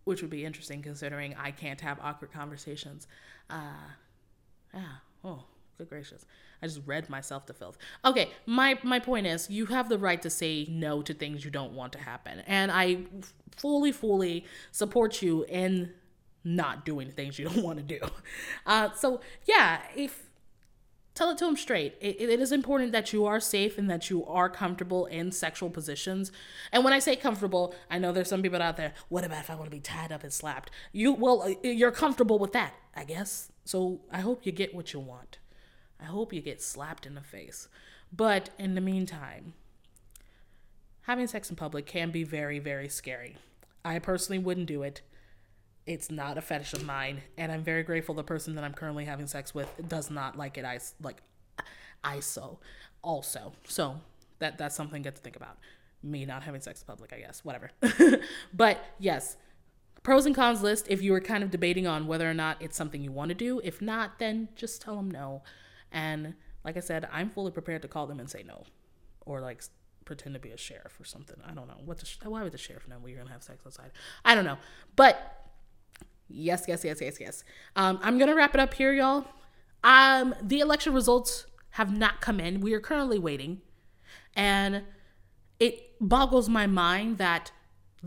which 0.05 0.21
would 0.21 0.31
be 0.31 0.45
interesting 0.45 0.83
considering 0.83 1.35
I 1.39 1.51
can't 1.51 1.81
have 1.81 1.99
awkward 1.99 2.33
conversations. 2.33 3.07
Uh, 3.49 3.95
yeah. 4.75 4.83
Oh, 5.25 5.45
good 5.83 5.89
gracious. 5.89 6.25
I 6.63 6.67
just 6.67 6.81
read 6.87 7.09
myself 7.11 7.47
to 7.47 7.53
filth. 7.53 7.77
Okay, 8.05 8.31
my 8.47 8.79
my 8.83 8.99
point 8.99 9.27
is 9.27 9.51
you 9.51 9.67
have 9.67 9.89
the 9.89 9.99
right 9.99 10.21
to 10.23 10.31
say 10.31 10.67
no 10.71 11.03
to 11.03 11.15
things 11.15 11.45
you 11.45 11.51
don't 11.51 11.73
want 11.73 11.93
to 11.95 11.99
happen. 11.99 12.41
And 12.47 12.71
I 12.71 12.99
fully 13.57 13.93
fully 13.93 14.47
support 14.71 15.23
you 15.23 15.45
in 15.49 15.93
not 16.45 16.85
doing 16.85 17.11
things 17.11 17.39
you 17.39 17.49
don't 17.49 17.65
want 17.65 17.79
to 17.79 17.99
do. 17.99 18.01
Uh, 18.67 18.91
so 18.93 19.21
yeah, 19.47 19.81
if 19.97 20.31
tell 21.15 21.31
it 21.31 21.39
to 21.39 21.47
him 21.47 21.57
straight. 21.57 21.95
It, 22.01 22.21
it 22.21 22.41
is 22.41 22.53
important 22.53 22.93
that 22.93 23.13
you 23.13 23.27
are 23.27 23.41
safe 23.41 23.77
and 23.77 23.91
that 23.91 24.09
you 24.09 24.25
are 24.27 24.49
comfortable 24.49 25.07
in 25.07 25.31
sexual 25.31 25.69
positions. 25.69 26.33
And 26.73 26.85
when 26.85 26.93
I 26.93 27.01
say 27.01 27.17
comfortable, 27.17 27.75
I 27.91 27.99
know 27.99 28.13
there's 28.13 28.31
some 28.31 28.41
people 28.41 28.63
out 28.63 28.77
there. 28.77 28.95
What 29.09 29.25
about 29.25 29.41
if 29.41 29.51
I 29.51 29.55
want 29.55 29.67
to 29.67 29.71
be 29.71 29.81
tied 29.81 30.11
up 30.11 30.23
and 30.23 30.33
slapped? 30.33 30.71
You 30.93 31.13
well, 31.13 31.43
uh, 31.43 31.69
you're 31.69 31.93
comfortable 31.93 32.39
with 32.39 32.53
that, 32.53 32.75
I 32.95 33.05
guess. 33.05 33.51
So 33.65 34.01
I 34.11 34.21
hope 34.21 34.47
you 34.47 34.53
get 34.53 34.75
what 34.75 34.93
you 34.93 35.01
want. 35.01 35.39
I 36.03 36.07
hope 36.07 36.33
you 36.33 36.41
get 36.41 36.61
slapped 36.61 37.07
in 37.07 37.15
the 37.15 37.23
face. 37.23 37.69
But 38.13 38.51
in 38.59 38.75
the 38.75 38.81
meantime, 38.81 39.55
having 41.03 41.27
sex 41.27 41.49
in 41.49 41.57
public 41.57 41.87
can 41.87 42.11
be 42.11 42.25
very, 42.25 42.59
very 42.59 42.89
scary. 42.89 43.37
I 43.85 43.99
personally 43.99 44.39
wouldn't 44.39 44.67
do 44.67 44.83
it. 44.83 45.03
It's 45.87 46.11
not 46.11 46.39
a 46.39 46.41
fetish 46.41 46.75
of 46.75 46.85
mine, 46.85 47.23
and 47.37 47.51
I'm 47.51 47.65
very 47.65 47.83
grateful 47.83 48.15
the 48.15 48.23
person 48.23 48.55
that 48.55 48.65
I'm 48.65 48.75
currently 48.75 49.05
having 49.05 49.27
sex 49.27 49.55
with 49.55 49.69
does 49.89 50.11
not 50.11 50.37
like 50.37 50.57
it. 50.57 50.65
I 50.65 50.79
like 51.01 51.23
ISO 52.05 52.59
also. 53.03 53.53
So 53.67 54.01
that 54.39 54.59
that's 54.59 54.77
something 54.77 55.03
good 55.03 55.17
to 55.17 55.23
think 55.23 55.37
about. 55.37 55.59
Me 56.03 56.25
not 56.25 56.43
having 56.43 56.61
sex 56.61 56.83
in 56.83 56.87
public, 56.87 57.13
I 57.13 57.19
guess. 57.19 57.45
Whatever. 57.45 57.71
but 58.55 58.85
yes, 58.99 59.37
pros 60.03 60.27
and 60.27 60.35
cons 60.35 60.63
list 60.63 60.87
if 60.89 61.03
you 61.03 61.13
were 61.13 61.21
kind 61.21 61.43
of 61.43 61.51
debating 61.51 61.87
on 61.87 62.07
whether 62.07 62.31
or 62.31 62.35
not 62.35 62.59
it's 62.61 62.77
something 62.77 63.03
you 63.03 63.13
want 63.13 63.31
to 63.31 63.35
do. 63.35 63.61
If 63.65 63.83
not, 63.83 64.19
then 64.19 64.49
just 64.55 64.83
tell 64.83 64.97
them 64.97 65.11
no. 65.11 65.43
And 65.93 66.35
like 66.65 66.77
I 66.77 66.81
said, 66.81 67.09
I'm 67.13 67.31
fully 67.31 67.51
prepared 67.51 67.83
to 67.83 67.89
call 67.89 68.07
them 68.07 68.21
and 68.21 68.29
say 68.29 68.43
no, 68.43 68.65
or 69.27 69.41
like 69.41 69.63
pretend 70.05 70.35
to 70.35 70.41
be 70.41 70.51
a 70.51 70.57
sheriff 70.57 70.99
or 71.01 71.05
something. 71.05 71.37
I 71.47 71.53
don't 71.55 71.69
know. 71.69 71.79
What 71.85 71.99
the, 71.99 72.29
why 72.29 72.43
would 72.43 72.53
the 72.53 72.59
sheriff 72.59 72.89
know 72.89 72.97
we're 73.03 73.17
gonna 73.17 73.31
have 73.31 73.43
sex 73.43 73.63
outside? 73.67 73.91
I 74.25 74.35
don't 74.35 74.45
know. 74.45 74.59
But 74.97 75.51
yes, 76.29 76.65
yes, 76.67 76.85
yes, 76.85 77.01
yes, 77.01 77.21
yes. 77.21 77.45
Um, 77.77 77.99
I'm 78.03 78.19
gonna 78.19 78.35
wrap 78.35 78.55
it 78.55 78.61
up 78.61 78.75
here, 78.75 78.93
y'all. 78.93 79.27
Um, 79.85 80.35
the 80.41 80.61
election 80.61 80.93
results 80.93 81.47
have 81.71 81.97
not 81.97 82.21
come 82.21 82.41
in. 82.41 82.61
We 82.61 82.75
are 82.75 82.81
currently 82.81 83.19
waiting, 83.19 83.61
and 84.35 84.83
it 85.59 85.95
boggles 86.01 86.49
my 86.49 86.67
mind 86.67 87.19
that 87.19 87.53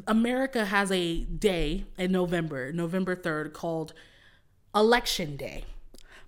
America 0.08 0.66
has 0.66 0.92
a 0.92 1.22
day 1.22 1.86
in 1.98 2.12
November, 2.12 2.72
November 2.74 3.16
3rd, 3.16 3.54
called 3.54 3.94
Election 4.74 5.38
Day. 5.38 5.64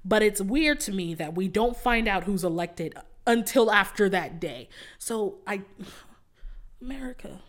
But 0.08 0.24
it's 0.24 0.40
weird 0.40 0.80
to 0.82 0.94
me 0.94 1.14
that 1.16 1.36
we 1.36 1.50
don't 1.50 1.76
find 1.76 2.08
out 2.08 2.24
who's 2.24 2.46
elected 2.46 2.96
until 3.26 3.70
after 3.70 4.08
that 4.08 4.40
day. 4.40 4.70
So 4.98 5.40
I 5.46 5.64
America. 6.82 7.42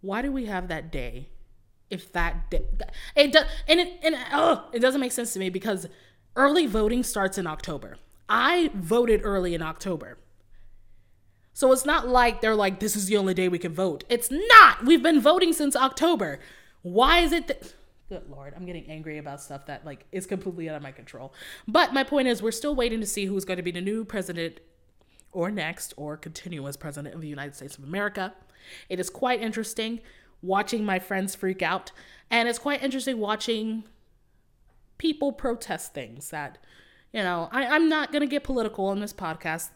Why 0.00 0.20
do 0.20 0.32
we 0.32 0.46
have 0.46 0.68
that 0.68 0.90
day? 0.90 1.28
If 1.90 2.12
that 2.12 2.50
day 2.50 2.64
it 3.14 3.32
does 3.32 3.44
and 3.68 3.78
it 3.78 4.00
and 4.02 4.16
oh, 4.32 4.68
it 4.72 4.80
doesn't 4.80 5.00
make 5.00 5.12
sense 5.12 5.32
to 5.34 5.38
me 5.38 5.48
because 5.48 5.86
early 6.34 6.66
voting 6.66 7.04
starts 7.04 7.38
in 7.38 7.46
October. 7.46 7.96
I 8.28 8.70
voted 8.74 9.20
early 9.22 9.54
in 9.54 9.62
October. 9.62 10.18
So 11.52 11.70
it's 11.70 11.84
not 11.84 12.08
like 12.08 12.40
they're 12.40 12.56
like 12.56 12.80
this 12.80 12.96
is 12.96 13.06
the 13.06 13.16
only 13.16 13.32
day 13.34 13.48
we 13.48 13.60
can 13.60 13.72
vote. 13.72 14.02
It's 14.08 14.28
not. 14.30 14.84
We've 14.84 15.02
been 15.02 15.20
voting 15.20 15.52
since 15.52 15.76
October. 15.76 16.40
Why 16.82 17.20
is 17.20 17.30
it 17.30 17.46
that 17.46 17.74
Good 18.14 18.30
lord, 18.30 18.54
I'm 18.56 18.64
getting 18.64 18.88
angry 18.88 19.18
about 19.18 19.42
stuff 19.42 19.66
that 19.66 19.84
like 19.84 20.04
is 20.12 20.24
completely 20.24 20.70
out 20.70 20.76
of 20.76 20.82
my 20.82 20.92
control. 20.92 21.34
But 21.66 21.92
my 21.92 22.04
point 22.04 22.28
is, 22.28 22.40
we're 22.40 22.52
still 22.52 22.76
waiting 22.76 23.00
to 23.00 23.06
see 23.06 23.26
who's 23.26 23.44
going 23.44 23.56
to 23.56 23.62
be 23.64 23.72
the 23.72 23.80
new 23.80 24.04
president, 24.04 24.60
or 25.32 25.50
next, 25.50 25.94
or 25.96 26.16
continuous 26.16 26.76
president 26.76 27.16
of 27.16 27.22
the 27.22 27.26
United 27.26 27.56
States 27.56 27.76
of 27.76 27.82
America. 27.82 28.32
It 28.88 29.00
is 29.00 29.10
quite 29.10 29.42
interesting 29.42 29.98
watching 30.42 30.84
my 30.84 31.00
friends 31.00 31.34
freak 31.34 31.60
out, 31.60 31.90
and 32.30 32.48
it's 32.48 32.60
quite 32.60 32.84
interesting 32.84 33.18
watching 33.18 33.82
people 34.96 35.32
protest 35.32 35.92
things 35.92 36.30
that, 36.30 36.58
you 37.12 37.20
know, 37.20 37.48
I, 37.50 37.66
I'm 37.66 37.88
not 37.88 38.12
gonna 38.12 38.28
get 38.28 38.44
political 38.44 38.86
on 38.86 39.00
this 39.00 39.12
podcast 39.12 39.70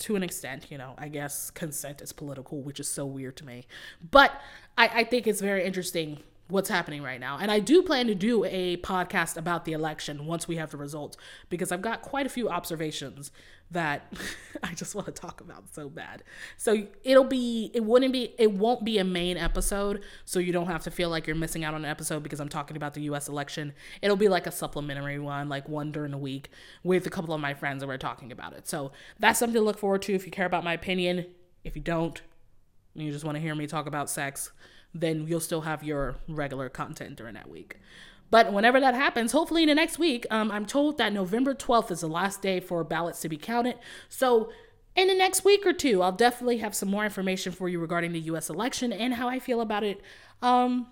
to 0.00 0.16
an 0.16 0.22
extent, 0.22 0.66
you 0.70 0.76
know, 0.76 0.94
I 0.98 1.08
guess 1.08 1.50
consent 1.50 2.02
is 2.02 2.12
political, 2.12 2.60
which 2.60 2.78
is 2.78 2.88
so 2.88 3.06
weird 3.06 3.38
to 3.38 3.46
me. 3.46 3.64
But 4.10 4.38
I, 4.76 4.88
I 4.88 5.04
think 5.04 5.26
it's 5.26 5.40
very 5.40 5.64
interesting 5.64 6.18
what's 6.50 6.68
happening 6.68 7.02
right 7.02 7.20
now. 7.20 7.38
And 7.40 7.50
I 7.50 7.60
do 7.60 7.82
plan 7.82 8.06
to 8.06 8.14
do 8.14 8.44
a 8.44 8.76
podcast 8.78 9.36
about 9.36 9.64
the 9.64 9.72
election 9.72 10.26
once 10.26 10.48
we 10.48 10.56
have 10.56 10.70
the 10.70 10.76
results 10.76 11.16
because 11.48 11.72
I've 11.72 11.82
got 11.82 12.02
quite 12.02 12.26
a 12.26 12.28
few 12.28 12.48
observations 12.48 13.30
that 13.70 14.12
I 14.62 14.74
just 14.74 14.94
want 14.94 15.06
to 15.06 15.12
talk 15.12 15.40
about 15.40 15.72
so 15.72 15.88
bad. 15.88 16.22
So 16.56 16.86
it'll 17.04 17.24
be 17.24 17.70
it 17.74 17.84
wouldn't 17.84 18.12
be 18.12 18.34
it 18.38 18.52
won't 18.52 18.84
be 18.84 18.98
a 18.98 19.04
main 19.04 19.36
episode, 19.36 20.02
so 20.24 20.38
you 20.38 20.52
don't 20.52 20.66
have 20.66 20.82
to 20.84 20.90
feel 20.90 21.08
like 21.08 21.26
you're 21.26 21.36
missing 21.36 21.64
out 21.64 21.74
on 21.74 21.84
an 21.84 21.90
episode 21.90 22.22
because 22.22 22.40
I'm 22.40 22.48
talking 22.48 22.76
about 22.76 22.94
the 22.94 23.02
US 23.02 23.28
election. 23.28 23.72
It'll 24.02 24.16
be 24.16 24.28
like 24.28 24.46
a 24.46 24.52
supplementary 24.52 25.18
one, 25.18 25.48
like 25.48 25.68
one 25.68 25.92
during 25.92 26.10
the 26.10 26.18
week 26.18 26.50
with 26.82 27.06
a 27.06 27.10
couple 27.10 27.34
of 27.34 27.40
my 27.40 27.54
friends 27.54 27.82
and 27.82 27.88
we're 27.88 27.98
talking 27.98 28.32
about 28.32 28.54
it. 28.54 28.68
So 28.68 28.92
that's 29.18 29.38
something 29.38 29.54
to 29.54 29.64
look 29.64 29.78
forward 29.78 30.02
to 30.02 30.14
if 30.14 30.26
you 30.26 30.32
care 30.32 30.46
about 30.46 30.64
my 30.64 30.72
opinion. 30.72 31.26
If 31.62 31.76
you 31.76 31.82
don't, 31.82 32.20
you 32.94 33.12
just 33.12 33.24
want 33.24 33.36
to 33.36 33.40
hear 33.40 33.54
me 33.54 33.66
talk 33.66 33.86
about 33.86 34.10
sex, 34.10 34.50
then 34.94 35.26
you'll 35.26 35.40
still 35.40 35.62
have 35.62 35.82
your 35.82 36.16
regular 36.28 36.68
content 36.68 37.16
during 37.16 37.34
that 37.34 37.48
week. 37.48 37.76
But 38.30 38.52
whenever 38.52 38.78
that 38.80 38.94
happens, 38.94 39.32
hopefully 39.32 39.64
in 39.64 39.68
the 39.68 39.74
next 39.74 39.98
week, 39.98 40.24
um, 40.30 40.50
I'm 40.50 40.64
told 40.64 40.98
that 40.98 41.12
November 41.12 41.54
12th 41.54 41.90
is 41.90 42.00
the 42.00 42.08
last 42.08 42.42
day 42.42 42.60
for 42.60 42.84
ballots 42.84 43.20
to 43.20 43.28
be 43.28 43.36
counted. 43.36 43.76
So 44.08 44.50
in 44.94 45.08
the 45.08 45.14
next 45.14 45.44
week 45.44 45.66
or 45.66 45.72
two, 45.72 46.02
I'll 46.02 46.12
definitely 46.12 46.58
have 46.58 46.74
some 46.74 46.88
more 46.88 47.04
information 47.04 47.52
for 47.52 47.68
you 47.68 47.80
regarding 47.80 48.12
the 48.12 48.20
US 48.20 48.48
election 48.48 48.92
and 48.92 49.14
how 49.14 49.28
I 49.28 49.40
feel 49.40 49.60
about 49.60 49.82
it. 49.82 50.00
Um, 50.42 50.86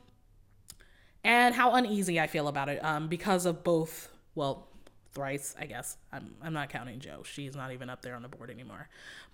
and 1.25 1.55
how 1.55 1.75
uneasy 1.75 2.21
I 2.21 2.27
feel 2.27 2.49
about 2.49 2.69
it 2.69 2.83
um, 2.85 3.09
because 3.09 3.45
of 3.45 3.63
both, 3.63 4.09
well, 4.35 4.69
thrice, 5.13 5.55
I 5.59 5.67
guess. 5.67 5.97
I'm, 6.13 6.35
I'm 6.43 6.53
not 6.53 6.71
counting 6.71 7.01
Jo. 7.01 7.23
She's 7.25 7.55
not 7.55 7.73
even 7.73 7.91
up 7.91 8.03
there 8.03 8.15
on 8.15 8.23
the 8.23 8.29
board 8.29 8.51
anymore. 8.51 8.89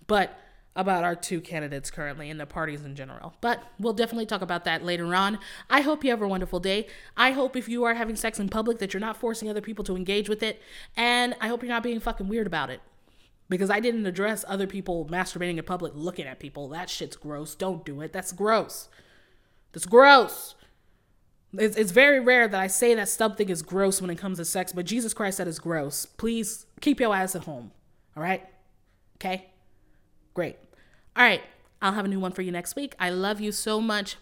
But 0.07 0.37
about 0.75 1.03
our 1.03 1.15
two 1.15 1.39
candidates 1.39 1.89
currently 1.89 2.29
and 2.29 2.39
the 2.39 2.45
parties 2.45 2.83
in 2.83 2.95
general. 2.95 3.33
But 3.39 3.63
we'll 3.79 3.93
definitely 3.93 4.25
talk 4.25 4.41
about 4.41 4.65
that 4.65 4.83
later 4.83 5.15
on. 5.15 5.39
I 5.69 5.81
hope 5.81 6.03
you 6.03 6.09
have 6.09 6.21
a 6.21 6.27
wonderful 6.27 6.59
day. 6.59 6.87
I 7.15 7.31
hope 7.31 7.55
if 7.55 7.69
you 7.69 7.85
are 7.85 7.93
having 7.93 8.15
sex 8.15 8.39
in 8.39 8.49
public 8.49 8.79
that 8.79 8.93
you're 8.93 8.99
not 8.99 9.17
forcing 9.17 9.49
other 9.49 9.61
people 9.61 9.85
to 9.85 9.95
engage 9.95 10.27
with 10.27 10.43
it. 10.43 10.61
And 10.97 11.35
I 11.39 11.47
hope 11.47 11.63
you're 11.63 11.71
not 11.71 11.83
being 11.83 11.99
fucking 12.01 12.27
weird 12.27 12.47
about 12.47 12.69
it. 12.69 12.81
Because 13.47 13.69
I 13.69 13.79
didn't 13.79 14.05
address 14.05 14.43
other 14.47 14.67
people 14.67 15.05
masturbating 15.05 15.57
in 15.57 15.63
public 15.63 15.93
looking 15.95 16.25
at 16.25 16.39
people. 16.39 16.67
That 16.69 16.89
shit's 16.89 17.15
gross. 17.15 17.55
Don't 17.55 17.85
do 17.85 18.01
it. 18.01 18.11
That's 18.11 18.31
gross. 18.31 18.89
That's 19.71 19.85
gross. 19.85 20.55
It's, 21.53 21.77
it's 21.77 21.91
very 21.91 22.19
rare 22.19 22.47
that 22.47 22.59
I 22.59 22.67
say 22.67 22.95
that 22.95 23.07
something 23.07 23.47
is 23.47 23.61
gross 23.61 24.01
when 24.01 24.09
it 24.09 24.17
comes 24.17 24.39
to 24.39 24.45
sex, 24.45 24.73
but 24.73 24.85
Jesus 24.85 25.13
Christ 25.13 25.37
that 25.37 25.47
is 25.47 25.59
gross. 25.59 26.05
Please 26.05 26.65
keep 26.81 26.99
your 26.99 27.15
ass 27.15 27.35
at 27.35 27.43
home. 27.43 27.71
All 28.17 28.23
right? 28.23 28.43
Okay? 29.17 29.51
Great. 30.33 30.57
All 31.15 31.23
right. 31.23 31.41
I'll 31.81 31.93
have 31.93 32.05
a 32.05 32.07
new 32.07 32.19
one 32.19 32.31
for 32.31 32.41
you 32.41 32.51
next 32.51 32.75
week. 32.75 32.95
I 32.99 33.09
love 33.09 33.39
you 33.39 33.51
so 33.51 33.79
much. 33.79 34.17